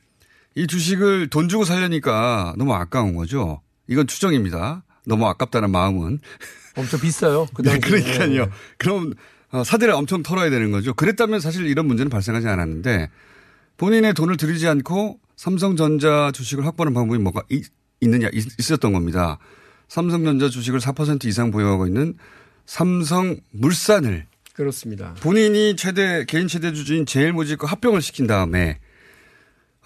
이 0.55 0.67
주식을 0.67 1.29
돈 1.29 1.49
주고 1.49 1.65
살려니까 1.65 2.55
너무 2.57 2.75
아까운 2.75 3.15
거죠. 3.15 3.61
이건 3.89 4.07
추정입니다. 4.07 4.85
너무 5.07 5.27
아깝다는 5.27 5.71
마음은. 5.71 6.21
엄청 6.77 7.01
비싸요. 7.01 7.47
그 7.53 7.63
네. 7.63 7.79
그러니까요. 7.79 8.47
네. 8.47 8.51
그럼 8.79 9.13
어, 9.51 9.65
사대를 9.65 9.93
엄청 9.95 10.23
털어야 10.23 10.49
되는 10.49 10.71
거죠. 10.71 10.95
그랬다면 10.95 11.41
사실 11.41 11.67
이런 11.67 11.87
문제는 11.87 12.09
발생하지 12.09 12.47
않았는데 12.47 13.11
본인의 13.77 14.15
돈을 14.15 14.37
들이지 14.37 14.69
않고 14.69 15.19
삼성전자 15.37 16.31
주식을 16.33 16.65
확보하는 16.67 16.95
방법이 16.95 17.19
뭐가 17.19 17.43
있, 17.49 17.65
느냐 18.01 18.29
있었던 18.33 18.93
겁니다. 18.93 19.39
삼성전자 19.89 20.49
주식을 20.49 20.79
4% 20.79 21.25
이상 21.25 21.51
보유하고 21.51 21.87
있는 21.87 22.15
삼성물산을 22.67 24.27
그렇습니다. 24.55 25.15
본인이 25.21 25.75
최대 25.77 26.25
개인 26.27 26.47
최대 26.47 26.73
주주인 26.73 27.07
제일모직과 27.07 27.67
합병을 27.67 28.03
시킨 28.03 28.27
다음에 28.27 28.79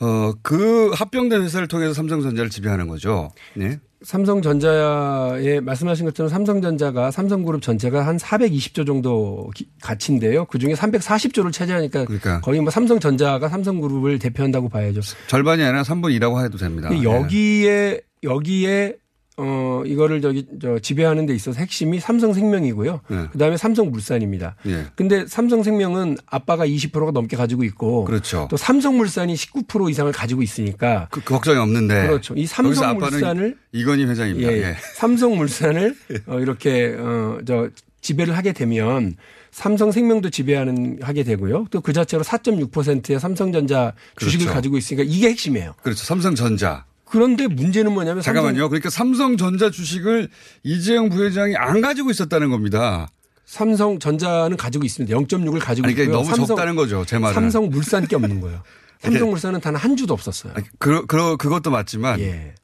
어 0.04 0.32
그 0.42 0.90
합병된 0.94 1.42
회사를 1.42 1.68
통해서 1.68 1.92
삼성전자를 1.94 2.50
지배하는 2.50 2.88
거죠. 2.88 3.30
네. 3.54 3.78
삼성전자에 4.02 5.60
말씀하신 5.60 6.04
것처럼 6.06 6.28
삼성전자가 6.28 7.10
삼성그룹 7.10 7.62
전체가 7.62 8.06
한 8.06 8.16
420조 8.18 8.86
정도 8.86 9.50
기- 9.54 9.68
가치인데요. 9.82 10.44
그 10.46 10.58
중에 10.58 10.74
340조를 10.74 11.52
차지하니까 11.52 12.04
그러니까. 12.04 12.40
거의 12.40 12.60
뭐 12.60 12.70
삼성전자가 12.70 13.48
삼성그룹을 13.48 14.18
대표한다고 14.18 14.68
봐야죠. 14.68 15.00
절반이 15.28 15.62
아니라 15.62 15.82
3분 15.82 16.14
2라고 16.18 16.44
해도 16.44 16.58
됩니다. 16.58 16.88
근데 16.90 17.02
네. 17.02 17.10
여기에 17.14 18.00
여기에 18.22 18.96
어 19.36 19.82
이거를 19.84 20.20
저기 20.20 20.46
저 20.62 20.78
지배하는 20.78 21.26
데 21.26 21.34
있어서 21.34 21.58
핵심이 21.58 21.98
삼성생명이고요. 21.98 23.00
네. 23.08 23.26
그다음에 23.32 23.56
삼성물산입니다. 23.56 24.54
예. 24.66 24.86
근데 24.94 25.26
삼성생명은 25.26 26.18
아빠가 26.26 26.64
20%가 26.66 27.10
넘게 27.10 27.36
가지고 27.36 27.64
있고 27.64 28.04
그렇죠. 28.04 28.46
또 28.48 28.56
삼성물산이 28.56 29.34
19% 29.34 29.90
이상을 29.90 30.12
가지고 30.12 30.42
있으니까 30.42 31.08
그, 31.10 31.20
그 31.20 31.32
걱정이 31.34 31.58
없는데. 31.58 32.06
그렇죠. 32.06 32.34
이 32.36 32.46
삼성물산을 32.46 33.56
이건희 33.72 34.04
회장입니다. 34.04 34.52
예, 34.52 34.56
예. 34.62 34.76
삼성물산을 34.96 35.96
어, 36.26 36.38
이렇게 36.38 36.94
어저 36.96 37.70
지배를 38.02 38.36
하게 38.36 38.52
되면 38.52 39.16
삼성생명도 39.50 40.30
지배하는 40.30 40.98
하게 41.02 41.22
되고요. 41.24 41.66
또 41.70 41.80
그 41.80 41.92
자체로 41.92 42.22
4.6%의 42.22 43.18
삼성전자 43.20 43.92
주식을 44.18 44.44
그렇죠. 44.46 44.54
가지고 44.54 44.76
있으니까 44.78 45.04
이게 45.08 45.28
핵심이에요. 45.30 45.74
그렇죠. 45.82 46.04
삼성전자. 46.04 46.84
그런데 47.14 47.46
문제는 47.46 47.92
뭐냐면 47.92 48.24
잠깐만요. 48.24 48.68
그러니까 48.68 48.90
삼성전자 48.90 49.70
주식을 49.70 50.28
이재용 50.64 51.10
부회장이 51.10 51.54
안 51.54 51.80
가지고 51.80 52.10
있었다는 52.10 52.50
겁니다. 52.50 53.08
삼성, 53.46 54.00
전자는 54.00 54.56
가지고 54.56 54.84
있습니다. 54.84 55.16
0.6을 55.16 55.60
가지고 55.60 55.86
아니, 55.86 55.94
그러니까 55.94 56.02
있고요. 56.18 56.34
너무 56.34 56.46
적다는 56.48 56.74
거죠. 56.74 57.04
제 57.06 57.18
말은. 57.20 57.32
삼성물산 57.34 58.08
게 58.08 58.16
없는 58.16 58.40
거예요. 58.40 58.64
삼성물산은 58.98 59.60
단 59.60 59.76
한 59.76 59.96
주도 59.96 60.12
없었어요. 60.12 60.54
그, 60.80 61.06
그, 61.06 61.36
그것도 61.36 61.70
맞지만 61.70 62.18
예. 62.18 62.56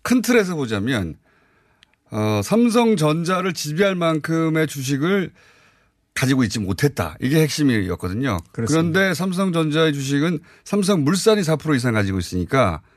큰 0.00 0.22
틀에서 0.22 0.54
보자면 0.54 1.16
어, 2.10 2.40
삼성전자를 2.42 3.52
지배할 3.52 3.96
만큼의 3.96 4.66
주식을 4.66 5.30
가지고 6.14 6.42
있지 6.44 6.58
못했다. 6.58 7.16
이게 7.20 7.42
핵심이었거든요. 7.42 8.38
그런데 8.52 9.12
삼성전자의 9.12 9.92
주식은 9.92 10.38
삼성물산이 10.64 11.42
4% 11.42 11.76
이상 11.76 11.92
가지고 11.92 12.18
있으니까 12.18 12.80
그 12.80 12.89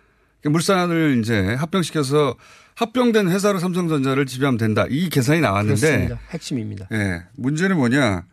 물산을 0.49 1.19
이제 1.21 1.53
합병시켜서 1.55 2.35
합병된 2.75 3.29
회사로 3.29 3.59
삼성전자를 3.59 4.25
지배하면 4.25 4.57
된다. 4.57 4.85
이 4.89 5.09
계산이 5.09 5.41
나왔는데 5.41 5.79
그렇습니다. 5.81 6.19
핵심입니다. 6.31 6.87
예, 6.91 7.23
문제는 7.35 7.77
뭐냐. 7.77 8.25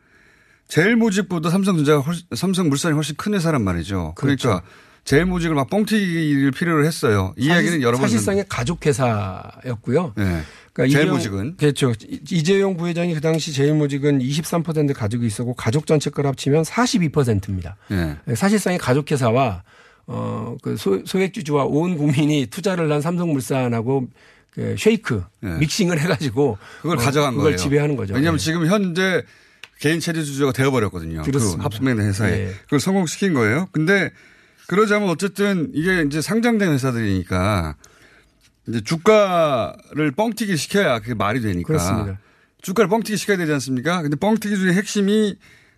제일 0.69 0.97
모직보다 0.97 1.51
삼성전자가 1.51 2.01
훨씬, 2.01 2.27
삼성물산이 2.35 2.95
훨씬 2.95 3.17
큰 3.17 3.35
회사란 3.35 3.63
말이죠. 3.63 4.15
그러니까 4.17 4.43
그렇죠. 4.49 4.67
제일 5.05 5.25
모직을 5.25 5.55
막 5.57 5.69
뻥튀기를 5.69 6.53
필요로 6.53 6.85
했어요. 6.85 7.35
이 7.37 7.47
이야기는 7.47 7.83
여러 7.83 7.99
번. 7.99 8.03
사실상의 8.09 8.45
가족 8.49 8.85
회사였고요. 8.87 10.13
네. 10.17 10.43
그러니까 10.73 10.97
제일 10.99 11.11
모직은? 11.11 11.39
이재용- 11.39 11.57
그렇죠. 11.57 11.93
이- 12.09 12.21
이재용 12.31 12.77
부회장이 12.77 13.15
그 13.15 13.21
당시 13.21 13.53
제일 13.53 13.75
모직은 13.75 14.21
23% 14.21 14.95
가지고 14.95 15.25
있었고 15.25 15.55
가족 15.55 15.87
전체 15.87 16.11
걸 16.11 16.27
합치면 16.27 16.63
42%입니다. 16.63 17.77
예. 17.91 18.35
사실상의 18.35 18.79
가족 18.79 19.11
회사와 19.11 19.63
어, 20.13 20.57
그 20.61 20.77
소, 20.77 21.05
소액주주와 21.05 21.67
온 21.67 21.97
국민이 21.97 22.47
투자를 22.47 22.91
한 22.91 23.01
삼성물산하고 23.01 24.09
그 24.51 24.75
쉐이크 24.77 25.23
네. 25.41 25.59
믹싱을 25.59 26.01
해가지고 26.01 26.59
그걸 26.83 26.99
어, 26.99 27.01
가져간 27.01 27.35
그걸 27.35 27.53
거예요. 27.53 27.57
지배하는 27.57 27.95
거죠. 27.95 28.15
왜냐하면 28.15 28.39
네. 28.39 28.45
지금 28.45 28.67
현재 28.67 29.23
개인 29.79 30.01
체제 30.01 30.25
주주가 30.25 30.51
되어버렸거든요. 30.51 31.23
그 31.23 31.31
그렇습니다. 31.31 31.65
합병된 31.65 32.01
회사에. 32.01 32.31
네. 32.31 32.53
그걸 32.65 32.81
성공시킨 32.81 33.35
거예요. 33.35 33.69
근데 33.71 34.11
그러자면 34.67 35.09
어쨌든 35.11 35.71
이게 35.75 36.03
이제 36.03 36.21
상장된 36.21 36.73
회사들이니까 36.73 37.77
이제 38.67 38.81
주가를 38.81 40.11
뻥튀기 40.17 40.57
시켜야 40.57 40.99
그게 40.99 41.15
말이 41.15 41.41
되니까. 41.41 41.69
그렇습니다. 41.69 42.19
주가를 42.63 42.89
뻥튀기 42.89 43.17
시켜야 43.17 43.37
되지 43.37 43.53
않습니까? 43.53 44.03
근데 44.03 44.17
뻥튀기 44.17 44.57
중에 44.57 44.73
핵심이 44.73 45.37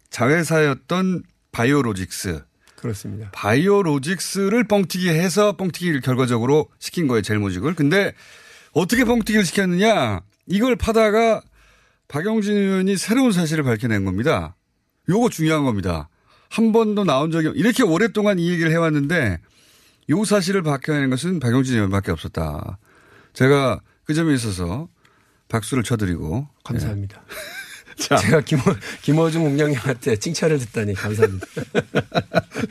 자회사였던 0.09 1.23
바이오로직스. 1.53 2.43
그렇습니다. 2.83 3.31
바이오로직스를 3.33 4.65
뻥튀기 4.65 5.09
해서 5.09 5.57
뻥튀기를 5.57 6.01
결과적으로 6.01 6.69
시킨 6.79 7.07
거예요, 7.07 7.23
젤모직을. 7.23 7.75
근데 7.75 8.13
어떻게 8.73 9.05
뻥튀기를 9.05 9.45
시켰느냐? 9.45 10.21
이걸 10.49 10.77
파다가 10.77 11.41
박영진 12.09 12.53
의원이 12.55 12.97
새로운 12.97 13.33
사실을 13.33 13.65
밝혀낸 13.65 14.05
겁니다. 14.05 14.57
요거 15.09 15.31
중요한 15.31 15.65
겁니다. 15.65 16.09
한 16.51 16.73
번도 16.73 17.05
나온 17.05 17.31
적이 17.31 17.49
없- 17.49 17.57
이렇게 17.57 17.83
오랫동안 17.83 18.39
이 18.39 18.51
얘기를 18.51 18.71
해왔는데 18.71 19.39
요 20.11 20.25
사실을 20.25 20.63
밝혀낸 20.63 21.09
것은 21.11 21.41
박영진 21.41 21.77
의원밖에 21.77 22.11
없었다. 22.11 22.79
제가 23.33 23.81
그 24.05 24.13
점에 24.15 24.35
있어서 24.35 24.89
박수를 25.49 25.83
쳐드리고 25.85 26.49
감사합니다. 26.65 27.23
예. 27.31 27.62
자. 27.97 28.17
제가 28.17 28.41
김호, 28.41 28.63
김호중 29.03 29.43
공장님한테 29.45 30.17
칭찬을 30.17 30.59
듣다니 30.59 30.95
감사합니다. 30.95 31.47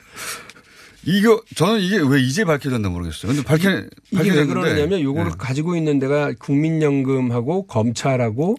이거 1.03 1.41
저는 1.55 1.79
이게 1.81 1.97
왜 1.97 2.19
이제 2.21 2.45
밝혀졌나 2.45 2.89
모르겠어요. 2.89 3.31
근데 3.33 3.43
밝혀 3.43 3.83
이게 4.11 4.31
왜 4.31 4.45
그러냐면 4.45 5.01
요거를 5.01 5.31
예. 5.31 5.35
가지고 5.37 5.75
있는 5.75 5.97
데가 5.99 6.31
국민연금하고 6.39 7.65
검찰하고 7.65 8.55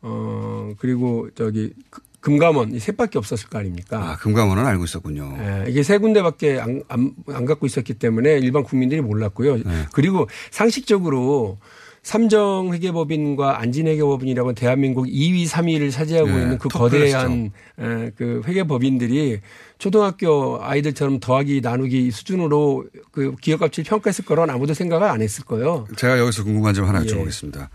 어 0.00 0.72
그리고 0.78 1.28
저기 1.34 1.72
그- 1.90 2.00
금감원 2.20 2.72
이 2.72 2.78
셋밖에 2.78 3.18
없었을 3.18 3.48
거 3.48 3.58
아닙니까? 3.58 3.98
아, 4.12 4.16
금감원은 4.16 4.64
알고 4.64 4.84
있었군요. 4.84 5.36
예, 5.40 5.64
이게 5.68 5.82
세 5.82 5.98
군데밖에 5.98 6.60
안, 6.60 6.80
안, 6.88 7.12
안 7.26 7.44
갖고 7.44 7.66
있었기 7.66 7.94
때문에 7.94 8.38
일반 8.38 8.62
국민들이 8.62 9.00
몰랐고요. 9.00 9.56
네. 9.56 9.86
그리고 9.92 10.28
상식적으로 10.52 11.58
삼정회계법인과 12.02 13.60
안진회계법인이라고 13.60 14.54
대한민국 14.54 15.06
2위, 15.06 15.48
3위를 15.48 15.92
차지하고 15.92 16.28
네, 16.28 16.42
있는 16.42 16.58
그톱 16.58 16.80
거대한 16.80 17.52
에, 17.78 18.10
그 18.16 18.42
회계법인들이 18.44 19.40
초등학교 19.78 20.58
아이들처럼 20.60 21.20
더하기 21.20 21.60
나누기 21.60 22.10
수준으로 22.10 22.86
그 23.12 23.36
기업 23.40 23.60
가치를 23.60 23.88
평가했을 23.88 24.24
거라는 24.24 24.52
아무도 24.52 24.74
생각을 24.74 25.08
안 25.08 25.22
했을 25.22 25.44
거예요. 25.44 25.86
제가 25.96 26.18
여기서 26.18 26.42
궁금한 26.42 26.74
점 26.74 26.86
하나 26.86 27.02
예. 27.02 27.06
여쭤보겠습니다. 27.06 27.68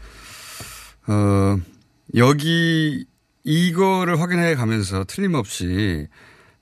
어, 1.08 1.58
여기 2.16 3.06
이거를 3.46 4.20
확인해 4.20 4.56
가면서 4.56 5.06
틀림없이 5.06 6.08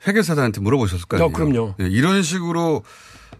회계사들한테 0.07 0.61
물어보셨을 0.61 1.07
거 1.07 1.17
아니에요. 1.17 1.29
어, 1.29 1.33
그럼요. 1.33 1.75
예, 1.81 1.87
이런 1.87 2.21
식으로 2.21 2.83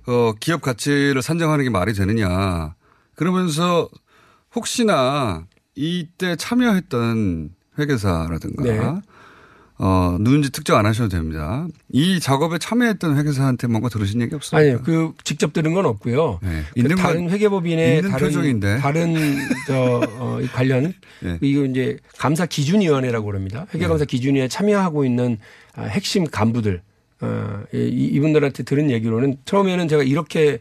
어, 0.08 0.34
기업 0.40 0.62
가치를 0.62 1.22
산정하는 1.22 1.64
게 1.64 1.70
말이 1.70 1.94
되느냐. 1.94 2.74
그러면서 3.14 3.88
혹시나 4.56 5.46
이때 5.76 6.36
참여했던 6.36 7.50
회계사라든가 7.78 8.64
네. 8.64 8.80
어, 9.78 10.16
누군지 10.22 10.52
특정 10.54 10.78
안 10.80 10.86
하셔도 10.86 11.10
됩니다. 11.10 11.68
이 11.92 12.22
작업에 12.22 12.58
참여했던 12.58 13.18
회계사한테 13.18 13.68
뭔가 13.68 13.90
들으신 13.90 14.22
얘기 14.22 14.34
없어요? 14.34 14.62
아니요, 14.62 14.82
그 14.86 15.12
직접 15.26 15.52
들은 15.52 15.74
건 15.74 15.86
없고요. 15.86 16.40
그 16.42 16.64
있는 16.78 16.96
다른 16.96 17.26
건 17.26 17.34
회계법인의 17.34 17.98
있는 17.98 18.10
다른 18.12 18.28
표정인데. 18.28 18.78
다른 18.78 19.14
저 19.68 20.02
어, 20.18 20.40
이 20.42 20.48
관련 20.48 20.94
예. 21.26 21.38
이거 21.42 21.66
이제 21.66 21.98
감사 22.18 22.46
기준 22.46 22.80
위원회라고 22.80 23.26
그럽니다. 23.26 23.68
회계 23.74 23.86
감사 23.88 24.06
기준 24.06 24.36
위원회 24.36 24.48
참여하고 24.48 25.04
있는 25.04 25.40
아, 25.76 25.84
핵심 25.84 26.24
간부들 26.24 26.82
어, 27.20 27.64
이- 27.74 28.10
이분들한테 28.14 28.64
들은 28.64 28.90
얘기로는 28.92 29.40
처음에는 29.44 29.90
제가 29.90 30.04
이렇게 30.04 30.60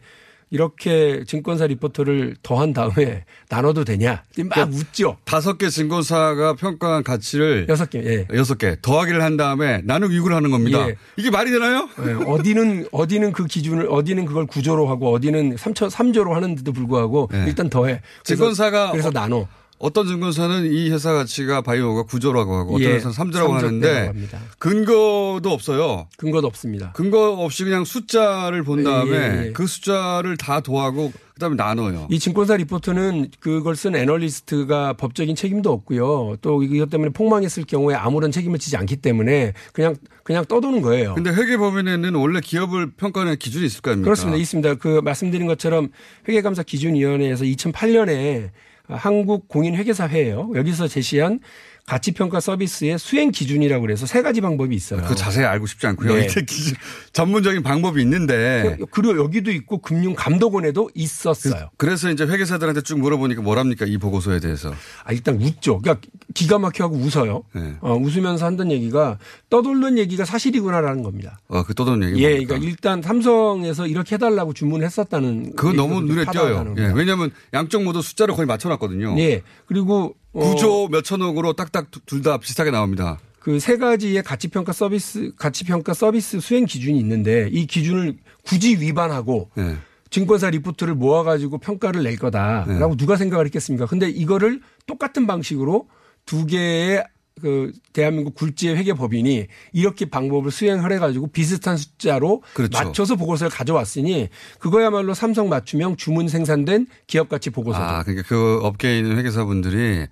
이렇게 0.51 1.23
증권사 1.25 1.67
리포터를 1.67 2.35
더한 2.43 2.73
다음에 2.73 3.25
나눠도 3.49 3.83
되냐 3.83 4.23
막 4.45 4.69
웃죠. 4.71 5.17
다섯 5.25 5.57
개 5.57 5.69
증권사가 5.69 6.53
평가한 6.53 7.03
가치를 7.03 7.65
여섯 7.69 7.89
개, 7.89 7.99
예. 8.05 8.27
여섯 8.33 8.57
개 8.57 8.75
더하기를 8.81 9.21
한 9.21 9.37
다음에 9.37 9.81
나누기 9.83 10.17
6을 10.19 10.31
하는 10.31 10.51
겁니다. 10.51 10.87
예. 10.89 10.95
이게 11.17 11.29
말이 11.29 11.51
되나요? 11.51 11.89
예, 12.05 12.13
어디는 12.25 12.87
어디는 12.91 13.31
그 13.31 13.45
기준을 13.45 13.87
어디는 13.89 14.25
그걸 14.25 14.45
구조로 14.45 14.87
하고 14.87 15.11
어디는 15.13 15.55
3초 15.55 15.89
3조로 15.89 16.31
하는데도 16.31 16.71
불구하고 16.71 17.29
일단 17.47 17.69
더해. 17.69 18.01
그래서- 18.23 18.35
증권사가 18.35 18.91
그래서 18.91 19.09
어- 19.09 19.11
나눠. 19.11 19.47
어떤 19.77 20.07
증권사는 20.07 20.71
이 20.71 20.89
회사 20.89 21.13
가치가 21.13 21.61
바이오가 21.61 22.03
9조라고 22.03 22.57
하고 22.57 22.75
어떤 22.75 22.81
예, 22.81 22.93
회사는 22.93 23.13
3조라고 23.13 23.33
삼조 23.33 23.53
하는데 23.53 24.07
합니다. 24.07 24.39
근거도 24.57 25.51
없어요. 25.51 26.07
근거도 26.17 26.47
없습니다. 26.47 26.93
근거 26.93 27.33
없이 27.33 27.63
그냥 27.65 27.83
숫자를 27.83 28.63
본 28.63 28.79
예, 28.79 28.83
다음에 28.83 29.17
예, 29.17 29.47
예. 29.47 29.51
그 29.51 29.67
숫자를 29.67 30.37
다 30.37 30.61
더하고 30.61 31.11
그다음에 31.33 31.57
나눠요. 31.57 32.07
이 32.09 32.17
증권사 32.17 32.55
리포트는 32.55 33.27
그걸 33.41 33.75
쓴 33.75 33.95
애널리스트가 33.95 34.93
법적인 34.93 35.35
책임도 35.35 35.69
없고요. 35.71 36.37
또 36.41 36.63
이것 36.63 36.89
때문에 36.89 37.11
폭망했을 37.11 37.65
경우에 37.65 37.95
아무런 37.95 38.31
책임을 38.31 38.57
지지 38.57 38.77
않기 38.77 38.97
때문에 38.97 39.51
그냥 39.73 39.95
그냥 40.23 40.45
떠도는 40.45 40.81
거예요. 40.81 41.13
근데 41.15 41.31
회계법인에는 41.31 42.15
원래 42.15 42.39
기업을 42.39 42.91
평가하는 42.91 43.35
기준이 43.37 43.65
있을 43.65 43.81
거 43.81 43.91
아닙니까? 43.91 44.05
그렇습니다. 44.05 44.37
있습니다. 44.37 44.75
그 44.75 45.01
말씀드린 45.03 45.45
것처럼 45.45 45.89
회계감사 46.29 46.63
기준위원회에서 46.63 47.43
2008년에 47.43 48.51
한국 48.87 49.47
공인회계사회예요. 49.47 50.51
여기서 50.55 50.87
제시한 50.87 51.39
가치 51.87 52.11
평가 52.13 52.39
서비스의 52.39 52.97
수행 52.97 53.29
기준이라고 53.29 53.81
그래서 53.83 54.07
세 54.07 54.23
가지 54.23 54.41
방법이 54.41 54.75
있어요. 54.75 55.03
그 55.07 55.13
자세히 55.13 55.45
알고 55.45 55.67
싶지 55.67 55.85
않고요. 55.85 56.15
네. 56.15 56.25
기준 56.27 56.75
전문적인 57.13 57.61
방법이 57.61 58.01
있는데 58.01 58.75
그- 58.79 58.85
그리고 58.89 59.17
여기도 59.23 59.51
있고 59.51 59.77
금융감독원에도 59.81 60.89
있었어요. 60.95 61.69
그 61.77 61.85
래서 61.85 62.09
이제 62.09 62.23
회계사들한테 62.25 62.81
쭉 62.81 62.99
물어보니까 62.99 63.43
뭐랍니까 63.43 63.85
이 63.85 63.97
보고서에 63.99 64.39
대해서. 64.39 64.73
아, 65.03 65.11
일단 65.13 65.39
웃죠. 65.39 65.79
그러니까 65.79 66.05
기가 66.33 66.57
막혀하고 66.57 66.95
웃어요. 66.95 67.43
네. 67.53 67.75
어, 67.81 67.93
웃으면서 67.95 68.47
한다는 68.47 68.71
얘기가 68.71 69.19
떠돌는 69.51 69.99
얘기가 69.99 70.25
사실이구나라는 70.25 71.03
겁니다. 71.03 71.37
어, 71.49 71.61
그 71.63 71.75
떠도는 71.75 72.09
얘기. 72.09 72.23
예, 72.23 72.29
뭡니까? 72.29 72.47
그러니까 72.55 72.69
일단 72.71 73.01
삼성에서 73.03 73.85
이렇게 73.85 74.15
해달라고 74.15 74.53
주문했었다는. 74.53 75.55
그거 75.55 75.73
너무 75.73 76.01
눈에 76.01 76.25
띄어요. 76.31 76.73
예. 76.79 76.91
왜냐하면 76.95 77.29
양쪽 77.53 77.83
모두 77.83 78.01
숫자를 78.01 78.33
거의 78.33 78.47
맞춰놨거든요. 78.47 79.15
예. 79.19 79.43
그리고 79.67 80.15
어, 80.35 80.49
구조 80.53 80.87
몇천억으로 80.89 81.53
딱딱 81.53 81.87
둘 82.05 82.21
다 82.21 82.37
비슷하게 82.37 82.71
나옵니다. 82.71 83.19
그 83.39 83.59
세 83.59 83.77
가지의 83.77 84.23
가치평가 84.23 84.73
서비스, 84.73 85.31
가치평가 85.37 85.93
서비스 85.93 86.39
수행 86.39 86.65
기준이 86.65 86.97
있는데 86.99 87.47
이 87.51 87.67
기준을 87.67 88.17
굳이 88.43 88.75
위반하고 88.79 89.49
예. 89.57 89.77
증권사 90.09 90.49
리포트를 90.49 90.95
모아가지고 90.95 91.59
평가를 91.59 92.03
낼 92.03 92.17
거다라고 92.17 92.89
네. 92.95 92.97
누가 92.97 93.17
생각을 93.17 93.45
했겠습니까? 93.45 93.85
근데 93.85 94.09
이거를 94.09 94.61
똑같은 94.87 95.27
방식으로 95.27 95.87
두 96.25 96.45
개의 96.45 97.03
그 97.41 97.71
대한민국 97.91 98.33
굴지의 98.35 98.77
회계법인이 98.77 99.47
이렇게 99.73 100.05
방법을 100.05 100.51
수행을 100.51 100.91
해가지고 100.93 101.27
비슷한 101.27 101.75
숫자로 101.75 102.41
그렇죠. 102.53 102.77
맞춰서 102.77 103.15
보고서를 103.17 103.51
가져왔으니 103.51 104.29
그거야말로 104.59 105.13
삼성 105.13 105.49
맞춤형 105.49 105.97
주문 105.97 106.29
생산된 106.29 106.87
기업 107.07 107.27
가치 107.27 107.49
보고서죠. 107.49 107.83
아, 107.83 108.03
그러니까 108.03 108.25
그 108.27 108.59
업계에 108.63 108.99
있는 108.99 109.17
회계사분들이 109.17 110.05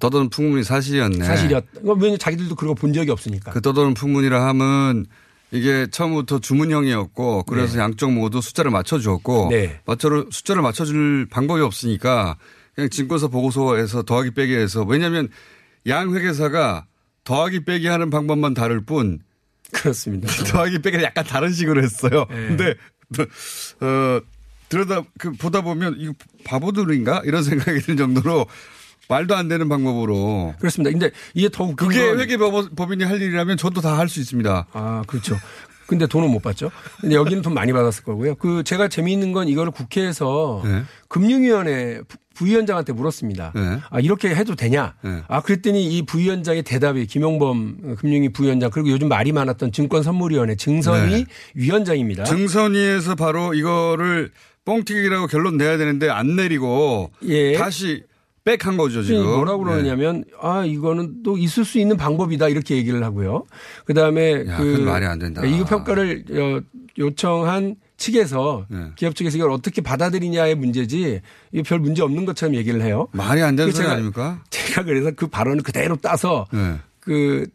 떠도는 0.00 0.30
풍문이 0.30 0.62
사실이었네. 0.62 1.24
사실이었. 1.24 1.64
왜냐면 1.82 2.18
자기들도 2.18 2.54
그런 2.54 2.74
거 2.74 2.80
본 2.80 2.92
적이 2.92 3.10
없으니까. 3.10 3.50
그 3.50 3.60
떠도는 3.60 3.94
풍문이라 3.94 4.46
함은 4.46 5.06
이게 5.50 5.86
처음부터 5.90 6.38
주문형이었고 6.38 7.42
그래서 7.42 7.74
네. 7.74 7.80
양쪽 7.80 8.12
모두 8.12 8.40
숫자를 8.40 8.70
맞춰주었고 8.70 9.48
네. 9.50 9.80
맞춰 9.84 10.26
숫자를 10.30 10.62
맞춰줄 10.62 11.26
방법이 11.28 11.60
없으니까 11.60 12.36
그냥 12.74 12.88
증권사 12.88 13.26
보고서에서 13.28 14.02
더하기 14.04 14.30
빼기 14.30 14.54
해서 14.54 14.82
왜냐하면 14.84 15.28
양 15.86 16.14
회계사가 16.14 16.86
더하기 17.24 17.64
빼기 17.64 17.86
하는 17.86 18.10
방법만 18.10 18.54
다를 18.54 18.84
뿐 18.84 19.20
그렇습니다. 19.72 20.28
더하기 20.52 20.80
빼기를 20.82 21.04
약간 21.04 21.24
다른 21.24 21.52
식으로 21.52 21.82
했어요. 21.82 22.26
네. 22.30 22.36
근데 22.48 22.74
어 23.80 24.20
들여다 24.68 25.02
그 25.18 25.32
보다 25.32 25.60
보면 25.60 25.96
이거 25.98 26.12
바보들인가 26.44 27.22
이런 27.24 27.42
생각이 27.42 27.80
들 27.80 27.96
정도로 27.96 28.46
말도 29.08 29.34
안 29.36 29.48
되는 29.48 29.68
방법으로 29.68 30.54
그렇습니다. 30.58 30.90
근데 30.90 31.10
이게 31.34 31.48
더 31.50 31.74
그게 31.74 32.06
건 32.06 32.20
회계 32.20 32.36
법인이 32.36 33.04
할 33.04 33.20
일이라면 33.20 33.56
저도 33.56 33.80
다 33.80 33.96
할 33.98 34.08
수 34.08 34.20
있습니다. 34.20 34.66
아, 34.72 35.02
그렇죠. 35.06 35.36
근데 35.92 36.06
돈은 36.06 36.30
못 36.30 36.40
받죠. 36.40 36.70
근데 37.02 37.14
여기는 37.16 37.42
돈 37.42 37.52
많이 37.52 37.70
받았을 37.70 38.02
거고요. 38.04 38.34
그 38.36 38.64
제가 38.64 38.88
재미있는 38.88 39.32
건 39.32 39.46
이거를 39.46 39.72
국회에서 39.72 40.62
네. 40.64 40.82
금융위원회 41.08 42.00
부- 42.08 42.16
부위원장한테 42.34 42.94
물었습니다. 42.94 43.52
네. 43.54 43.78
아, 43.90 44.00
이렇게 44.00 44.34
해도 44.34 44.54
되냐? 44.54 44.94
네. 45.04 45.22
아, 45.28 45.42
그랬더니 45.42 45.84
이 45.86 46.00
부위원장의 46.06 46.62
대답이 46.62 47.06
김용범 47.06 47.96
금융위 47.98 48.30
부위원장 48.30 48.70
그리고 48.70 48.88
요즘 48.88 49.08
말이 49.08 49.32
많았던 49.32 49.70
증권선물위원회 49.72 50.56
증선위 50.56 51.10
네. 51.10 51.24
위원장입니다. 51.54 52.24
증선위에서 52.24 53.14
바로 53.16 53.52
이거를 53.52 54.30
뻥튀기라고 54.64 55.26
결론 55.26 55.58
내야 55.58 55.76
되는데 55.76 56.08
안 56.08 56.34
내리고 56.36 57.10
예. 57.24 57.52
다시 57.52 58.02
백한 58.44 58.76
거죠 58.76 59.02
지금. 59.02 59.24
뭐라고 59.24 59.64
그러냐면 59.64 60.24
아 60.40 60.64
이거는 60.64 61.22
또 61.22 61.38
있을 61.38 61.64
수 61.64 61.78
있는 61.78 61.96
방법이다 61.96 62.48
이렇게 62.48 62.76
얘기를 62.76 63.02
하고요. 63.04 63.44
그다음에 63.84 64.44
야, 64.48 64.56
그 64.56 64.78
말이 64.80 65.06
안 65.06 65.18
된다. 65.18 65.44
이거 65.44 65.64
평가를 65.64 66.24
어, 66.32 66.60
요청한 66.98 67.76
측에서 67.96 68.66
네. 68.68 68.86
기업 68.96 69.14
측에서 69.14 69.38
이걸 69.38 69.50
어떻게 69.50 69.80
받아들이냐의 69.80 70.56
문제지 70.56 71.20
이거 71.52 71.62
별 71.64 71.78
문제 71.78 72.02
없는 72.02 72.24
것처럼 72.24 72.56
얘기를 72.56 72.82
해요. 72.82 73.08
말이 73.12 73.40
안 73.42 73.54
되는 73.54 73.70
그 73.70 73.76
소리 73.76 73.86
아닙니까? 73.86 74.42
제가 74.50 74.82
그래서 74.82 75.12
그 75.14 75.28
발언을 75.28 75.62
그대로 75.62 75.96
따서 75.96 76.46
네. 76.52 76.78
그, 76.98 77.46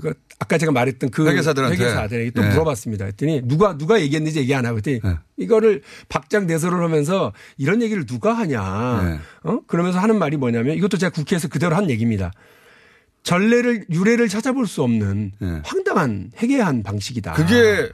그 0.00 0.12
아까 0.38 0.58
제가 0.58 0.72
말했던 0.72 1.10
그 1.10 1.26
회계사들한테. 1.26 1.76
회계사들에게 1.76 2.30
또 2.32 2.42
네. 2.42 2.50
물어봤습니다. 2.50 3.06
했더니 3.06 3.40
누가 3.44 3.78
누가 3.78 4.00
얘기했는지 4.00 4.38
얘기 4.40 4.54
안 4.54 4.66
하고 4.66 4.76
했더니 4.76 5.00
네. 5.02 5.14
이거를 5.38 5.82
박장대소를 6.08 6.82
하면서 6.82 7.32
이런 7.56 7.80
얘기를 7.80 8.04
누가 8.04 8.34
하냐. 8.34 9.02
네. 9.02 9.18
어? 9.50 9.60
그러면서 9.66 9.98
하는 9.98 10.18
말이 10.18 10.36
뭐냐면 10.36 10.76
이것도 10.76 10.98
제가 10.98 11.10
국회에서 11.10 11.48
그대로 11.48 11.76
한 11.76 11.88
얘기입니다. 11.88 12.30
전례를 13.22 13.86
유례를 13.90 14.28
찾아볼 14.28 14.66
수 14.66 14.82
없는 14.82 15.32
네. 15.38 15.60
황당한 15.64 16.30
해괴한 16.36 16.82
방식이다. 16.82 17.32
그게 17.32 17.90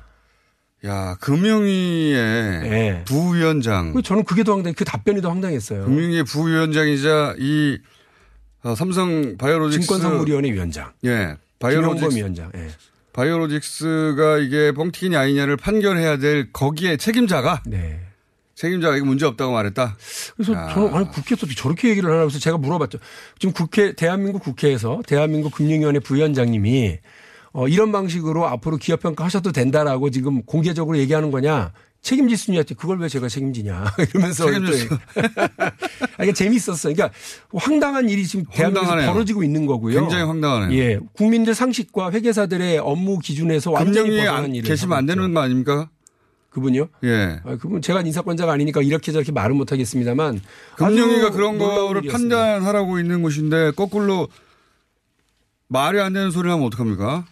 야 0.85 1.15
금융위의 1.21 2.61
네. 2.69 3.05
부위원장. 3.07 3.95
저는 4.03 4.25
그게 4.25 4.43
더 4.43 4.55
황당. 4.55 4.75
그 4.75 4.85
답변이 4.85 5.23
더 5.23 5.31
황당했어요. 5.31 5.85
금융위 5.85 6.25
부위원장이자 6.25 7.37
이 7.39 7.79
어, 8.65 8.75
삼성 8.75 9.37
바이오로직스 9.37 9.87
증권선물위원회 9.87 10.51
위원장. 10.53 10.93
예. 11.05 11.37
바이오로직스 11.63 12.17
위원장. 12.17 12.51
예. 12.57 12.69
바이오로직스가 13.13 14.39
이게 14.39 14.73
뻥튀기냐 14.73 15.19
아니냐를 15.19 15.57
판결해야 15.57 16.19
될 16.19 16.53
거기에 16.53 16.97
책임자가 16.97 17.63
네. 17.67 18.01
책임자가 18.55 18.97
이거 18.97 19.07
문제 19.07 19.27
없다고 19.27 19.53
말했다. 19.53 19.97
그래서 20.37 20.53
야. 20.55 20.69
저는 20.73 20.95
아니 20.95 21.09
국회에서 21.11 21.47
저렇게 21.57 21.91
얘기를 21.91 22.11
하나 22.11 22.21
그래서 22.21 22.39
제가 22.39 22.59
물어봤죠. 22.59 22.99
지금 23.39 23.53
국회 23.53 23.93
대한민국 23.95 24.43
국회에서 24.43 25.01
대한민국 25.07 25.53
금융위원회 25.55 25.99
부위원장님이 26.01 26.99
어, 27.55 27.69
이런 27.69 27.93
방식으로 27.93 28.47
앞으로 28.47 28.79
기업 28.79 29.01
평가 29.01 29.25
하셔도 29.25 29.53
된다라고 29.53 30.11
지금 30.11 30.43
공개적으로 30.43 30.97
얘기하는 30.99 31.31
거냐? 31.31 31.73
책임질 32.03 32.37
수 32.37 32.51
있냐? 32.51 32.63
그걸 32.65 32.99
왜 32.99 33.09
제가 33.09 33.29
책임지냐? 33.29 33.85
이러면서 34.13 34.47
책임질 34.47 34.75
수- 34.75 34.89
이게 36.23 36.33
재밌었어요. 36.33 36.95
그러니까 36.95 37.17
황당한 37.55 38.09
일이 38.09 38.27
지금 38.27 38.45
대한민국에서 38.51 38.81
황당하네요. 38.91 39.13
벌어지고 39.13 39.45
있는 39.45 39.67
거고요. 39.67 40.01
굉장히 40.01 40.25
황당하네요. 40.25 40.79
예, 40.79 40.99
국민들 41.15 41.55
상식과 41.55 42.11
회계사들의 42.11 42.79
업무 42.79 43.19
기준에서 43.21 43.71
완전히 43.71 44.17
벗어난 44.19 44.45
안 44.45 44.55
일을 44.55 44.69
계시면 44.69 44.99
안. 44.99 45.07
되는 45.07 45.33
거 45.33 45.41
아닙니까? 45.41 45.89
그분요? 46.51 46.89
예. 47.05 47.41
아, 47.45 47.57
그분 47.57 47.81
제가 47.81 48.01
인사권자가 48.03 48.53
아니니까 48.53 48.83
이렇게 48.83 49.11
저렇게 49.13 49.33
말은 49.33 49.57
못 49.57 49.73
하겠습니다만 49.73 50.41
금융위가 50.77 51.31
그런 51.31 51.57
거를 51.57 52.03
일이었습니다. 52.05 52.37
판단하라고 52.37 52.99
있는 52.99 53.23
곳인데 53.23 53.71
거꾸로 53.71 54.29
말이 55.69 55.99
안 56.01 56.13
되는 56.13 56.31
소리를 56.31 56.51
하면 56.53 56.67
어떡합니까? 56.67 57.25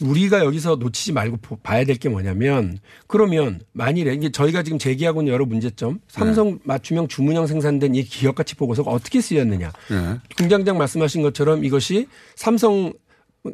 우리가 0.00 0.44
여기서 0.44 0.76
놓치지 0.76 1.12
말고 1.12 1.36
보- 1.38 1.56
봐야 1.56 1.84
될 1.84 1.96
게 1.98 2.08
뭐냐면 2.08 2.78
그러면 3.06 3.60
만일에 3.72 4.12
이게 4.14 4.30
저희가 4.32 4.62
지금 4.62 4.78
제기하고 4.78 5.22
있는 5.22 5.32
여러 5.32 5.44
문제점 5.46 6.00
삼성 6.08 6.58
맞춤형 6.64 7.08
주문형 7.08 7.46
생산된 7.46 7.94
이 7.94 8.02
기업 8.02 8.34
가치 8.34 8.54
보고서가 8.56 8.90
어떻게 8.90 9.20
쓰였느냐 9.20 9.72
예. 9.92 10.20
공장장 10.36 10.76
말씀하신 10.78 11.22
것처럼 11.22 11.64
이것이 11.64 12.08
삼성 12.34 12.92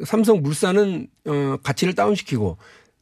삼성 0.05 0.41
물산은 0.43 1.09
어 1.27 1.57
가치를 1.63 1.95
다운시키고 1.95 2.57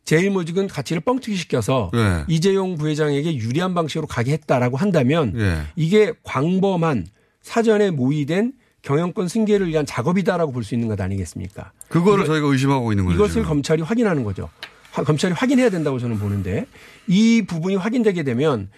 제일모직은 0.04 0.68
가치를 0.68 1.00
뻥튀기 1.02 1.36
시켜서 1.36 1.90
예. 1.94 2.24
이재용 2.28 2.76
부회장에게 2.76 3.36
유리한 3.36 3.74
방식으로 3.74 4.06
가게 4.06 4.32
했다라고 4.32 4.76
한다면 4.78 5.34
예. 5.36 5.58
이게 5.76 6.12
광범한 6.24 7.06
사전에 7.42 7.90
모의된 7.90 8.52
경영권 8.92 9.28
승계를 9.28 9.68
위한 9.68 9.84
작업이다라고 9.84 10.50
볼 10.52 10.64
수 10.64 10.74
있는 10.74 10.88
것 10.88 10.98
아니겠습니까? 11.00 11.72
그거를 11.88 12.24
저희가 12.24 12.46
의심하고 12.46 12.90
있는 12.92 13.04
거죠. 13.04 13.16
이것을 13.16 13.32
지금. 13.34 13.48
검찰이 13.48 13.82
확인하는 13.82 14.24
거죠. 14.24 14.48
하- 14.92 15.04
검찰이 15.04 15.34
확인해야 15.34 15.68
된다고 15.68 15.98
저는 15.98 16.18
보는데 16.18 16.66
이 17.06 17.42
부분이 17.46 17.76
확인되게 17.76 18.22
되면 18.22 18.70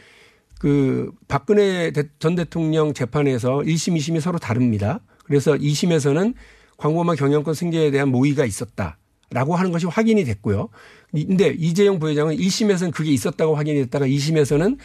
그 0.59 1.11
박근혜 1.29 1.93
대- 1.93 2.09
전 2.19 2.35
대통령 2.35 2.93
재판에서 2.93 3.59
1심, 3.61 3.97
2심이 3.97 4.21
서로 4.21 4.39
다릅니다. 4.39 5.01
그래서 5.25 5.53
2심에서는 5.53 6.35
광범한 6.77 7.17
경영권 7.17 7.55
승계에 7.55 7.91
대한 7.93 8.09
모의가 8.09 8.45
있었다 8.45 8.99
라고 9.31 9.55
하는 9.55 9.71
것이 9.71 9.87
확인이 9.87 10.25
됐고요. 10.25 10.69
이- 11.15 11.25
근데 11.25 11.55
이재용 11.57 11.99
부회장은 12.01 12.37
1심에서는 12.37 12.91
그게 12.93 13.13
있었다고 13.13 13.55
확인이 13.55 13.79
됐다가 13.85 14.07
2심에서는 14.07 14.77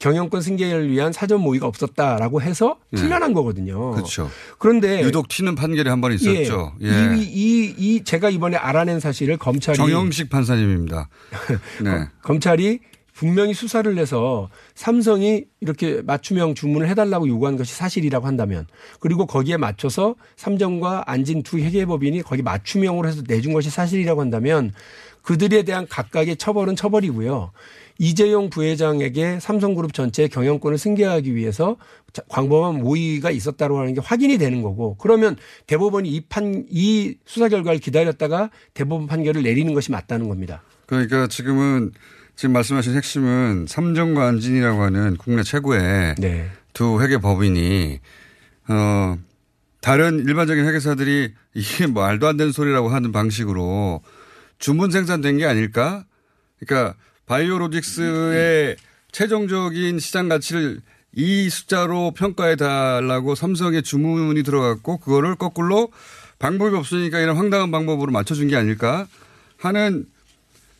경영권 0.00 0.40
승계를 0.42 0.90
위한 0.90 1.12
사전 1.12 1.40
모의가 1.42 1.66
없었다라고 1.66 2.42
해서 2.42 2.76
예. 2.94 2.96
틀려난 2.96 3.32
거거든요. 3.32 3.92
그렇죠. 3.92 4.28
그런데 4.58 5.02
유독 5.02 5.28
튀는 5.28 5.54
판결이 5.54 5.88
한 5.88 6.00
번 6.00 6.12
있었죠. 6.12 6.72
예. 6.82 6.88
예. 6.88 7.16
이, 7.16 7.22
이, 7.22 7.74
이 7.76 8.02
제가 8.04 8.30
이번에 8.30 8.56
알아낸 8.56 8.98
사실을 8.98 9.36
검찰이 9.36 9.76
정영식 9.76 10.30
판사님입니다. 10.30 11.08
네. 11.84 12.08
검찰이 12.22 12.80
분명히 13.12 13.52
수사를 13.52 13.98
해서 13.98 14.48
삼성이 14.74 15.44
이렇게 15.60 16.00
맞춤형 16.00 16.54
주문을 16.54 16.88
해달라고 16.88 17.28
요구한 17.28 17.58
것이 17.58 17.74
사실이라고 17.74 18.26
한다면 18.26 18.66
그리고 18.98 19.26
거기에 19.26 19.58
맞춰서 19.58 20.14
삼정과 20.36 21.04
안진 21.06 21.42
두 21.42 21.58
회계법인이 21.58 22.22
거기 22.22 22.40
맞춤형으로 22.40 23.06
해서 23.06 23.20
내준 23.28 23.52
것이 23.52 23.68
사실이라고 23.68 24.22
한다면 24.22 24.72
그들에 25.20 25.64
대한 25.64 25.86
각각의 25.86 26.36
처벌은 26.36 26.76
처벌이고요. 26.76 27.50
이재용 28.04 28.48
부회장에게 28.48 29.40
삼성그룹 29.40 29.92
전체 29.92 30.26
경영권을 30.26 30.78
승계하기 30.78 31.34
위해서 31.34 31.76
자- 32.14 32.22
광범한 32.30 32.80
모의가 32.80 33.30
있었다고 33.30 33.78
하는 33.78 33.92
게 33.92 34.00
확인이 34.02 34.38
되는 34.38 34.62
거고 34.62 34.96
그러면 34.96 35.36
대법원이 35.66 36.08
이 36.08 36.22
판, 36.22 36.64
이 36.70 37.16
수사 37.26 37.50
결과를 37.50 37.78
기다렸다가 37.78 38.48
대법원 38.72 39.06
판결을 39.06 39.42
내리는 39.42 39.74
것이 39.74 39.90
맞다는 39.92 40.30
겁니다. 40.30 40.62
그러니까 40.86 41.26
지금은 41.26 41.92
지금 42.36 42.54
말씀하신 42.54 42.96
핵심은 42.96 43.66
삼정과 43.68 44.26
안진이라고 44.28 44.80
하는 44.80 45.18
국내 45.18 45.42
최고의 45.42 46.14
네. 46.16 46.48
두 46.72 47.02
회계 47.02 47.18
법인이 47.18 48.00
어 48.68 49.18
다른 49.82 50.20
일반적인 50.20 50.64
회계사들이 50.66 51.34
이게 51.52 51.86
말도 51.86 52.26
안 52.26 52.38
되는 52.38 52.50
소리라고 52.50 52.88
하는 52.88 53.12
방식으로 53.12 54.00
주문 54.58 54.90
생산된 54.90 55.36
게 55.36 55.44
아닐까? 55.44 56.06
그러니까 56.60 56.94
바이오로직스의 57.30 58.76
최종적인 59.12 60.00
시장 60.00 60.28
가치를 60.28 60.80
이 61.12 61.48
숫자로 61.48 62.12
평가해 62.12 62.56
달라고 62.56 63.36
삼성의 63.36 63.84
주문이 63.84 64.42
들어갔고 64.42 64.98
그거를 64.98 65.36
거꾸로 65.36 65.90
방법이 66.40 66.74
없으니까 66.76 67.20
이런 67.20 67.36
황당한 67.36 67.70
방법으로 67.70 68.10
맞춰준 68.10 68.48
게 68.48 68.56
아닐까 68.56 69.06
하는 69.58 70.06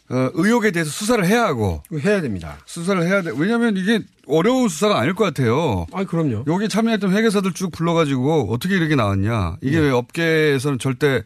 어, 0.08 0.28
의혹에 0.34 0.72
대해서 0.72 0.90
수사를 0.90 1.24
해야 1.24 1.44
하고 1.44 1.84
해야 1.94 2.20
됩니다. 2.20 2.58
수사를 2.66 3.00
해야 3.00 3.22
돼. 3.22 3.30
왜냐하면 3.36 3.76
이게 3.76 4.00
어려운 4.26 4.68
수사가 4.68 4.98
아닐 4.98 5.14
것 5.14 5.22
같아요. 5.22 5.86
아, 5.92 6.02
그럼요. 6.02 6.44
여기 6.48 6.68
참여했던 6.68 7.12
회계사들 7.12 7.52
쭉 7.52 7.70
불러가지고 7.70 8.52
어떻게 8.52 8.76
이렇게 8.76 8.96
나왔냐. 8.96 9.58
이게 9.60 9.78
네. 9.78 9.86
왜 9.86 9.90
업계에서는 9.92 10.80
절대 10.80 11.22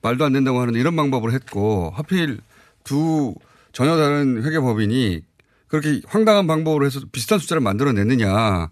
말도 0.00 0.24
안 0.24 0.32
된다고 0.32 0.60
하는데 0.60 0.80
이런 0.80 0.96
방법을 0.96 1.34
했고 1.34 1.92
하필 1.94 2.38
두 2.84 3.34
전혀 3.72 3.96
다른 3.96 4.42
회계법인이 4.42 5.22
그렇게 5.68 6.00
황당한 6.06 6.46
방법으로 6.46 6.84
해서 6.84 7.00
비슷한 7.10 7.38
숫자를 7.38 7.60
만들어냈느냐. 7.62 8.70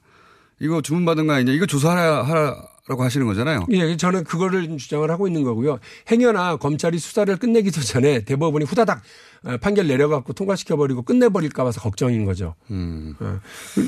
이거 0.60 0.82
주문받은 0.82 1.26
거 1.26 1.32
아니냐. 1.32 1.52
이거 1.52 1.64
조사하라, 1.64 2.22
하라고 2.22 3.02
하시는 3.02 3.26
거잖아요. 3.26 3.66
예, 3.70 3.96
저는 3.96 4.24
그거를 4.24 4.66
좀 4.66 4.76
주장을 4.76 5.10
하고 5.10 5.26
있는 5.26 5.42
거고요. 5.42 5.78
행여나 6.10 6.56
검찰이 6.56 6.98
수사를 6.98 7.34
끝내기도 7.36 7.80
전에 7.80 8.24
대법원이 8.24 8.66
후다닥 8.66 9.00
어, 9.44 9.56
판결 9.56 9.86
내려갖고 9.86 10.34
통과시켜버리고 10.34 11.02
끝내버릴까 11.02 11.64
봐서 11.64 11.80
걱정인 11.80 12.26
거죠. 12.26 12.54
음. 12.70 13.14
어. 13.20 13.40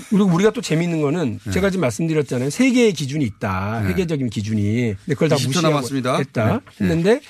그리고 0.08 0.24
우리가 0.24 0.50
또 0.52 0.62
재미있는 0.62 1.02
거는 1.02 1.40
네. 1.44 1.50
제가 1.50 1.68
지금 1.68 1.82
말씀드렸잖아요. 1.82 2.48
세 2.48 2.70
개의 2.70 2.94
기준이 2.94 3.22
있다. 3.26 3.82
네. 3.82 3.88
회계적인 3.90 4.30
기준이. 4.30 4.94
근데 5.04 5.14
그걸 5.14 5.28
다 5.28 5.36
20초 5.36 5.46
무시하고 5.48 5.68
남았습니다. 5.68 6.16
했다. 6.16 6.52
네. 6.54 6.60
했는데 6.80 7.20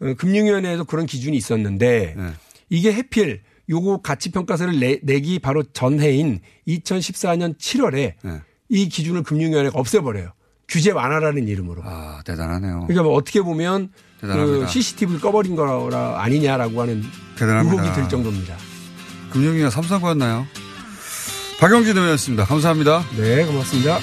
어, 0.00 0.14
금융위원회에도 0.18 0.84
그런 0.84 1.06
기준이 1.06 1.36
있었는데 1.36 2.14
네. 2.16 2.32
이게 2.70 2.92
해필 2.92 3.42
요거 3.68 4.00
가치 4.00 4.30
평가서를 4.30 4.80
내, 4.80 4.98
내기 5.02 5.38
바로 5.38 5.62
전해인 5.62 6.40
2014년 6.66 7.56
7월에 7.58 8.14
네. 8.22 8.40
이 8.68 8.88
기준을 8.88 9.22
금융위원회가 9.22 9.78
없애버려요. 9.78 10.32
규제 10.68 10.92
완화라는 10.92 11.48
이름으로. 11.48 11.82
아, 11.84 12.22
대단하네요. 12.24 12.84
그러니까 12.86 13.02
뭐 13.02 13.14
어떻게 13.14 13.42
보면 13.42 13.90
대단합니다. 14.20 14.66
그 14.66 14.72
CCTV를 14.72 15.20
꺼버린 15.20 15.56
거라 15.56 16.22
아니냐라고 16.22 16.80
하는 16.80 17.02
대단합니다. 17.36 17.82
의혹이 17.82 18.00
들 18.00 18.08
정도입니다. 18.08 18.56
금융위가 19.30 19.70
삼성과였나요? 19.70 20.46
박영진 21.60 21.94
의원이었습니다. 21.96 22.44
감사합니다. 22.44 23.04
네, 23.16 23.44
고맙습니다. 23.44 23.98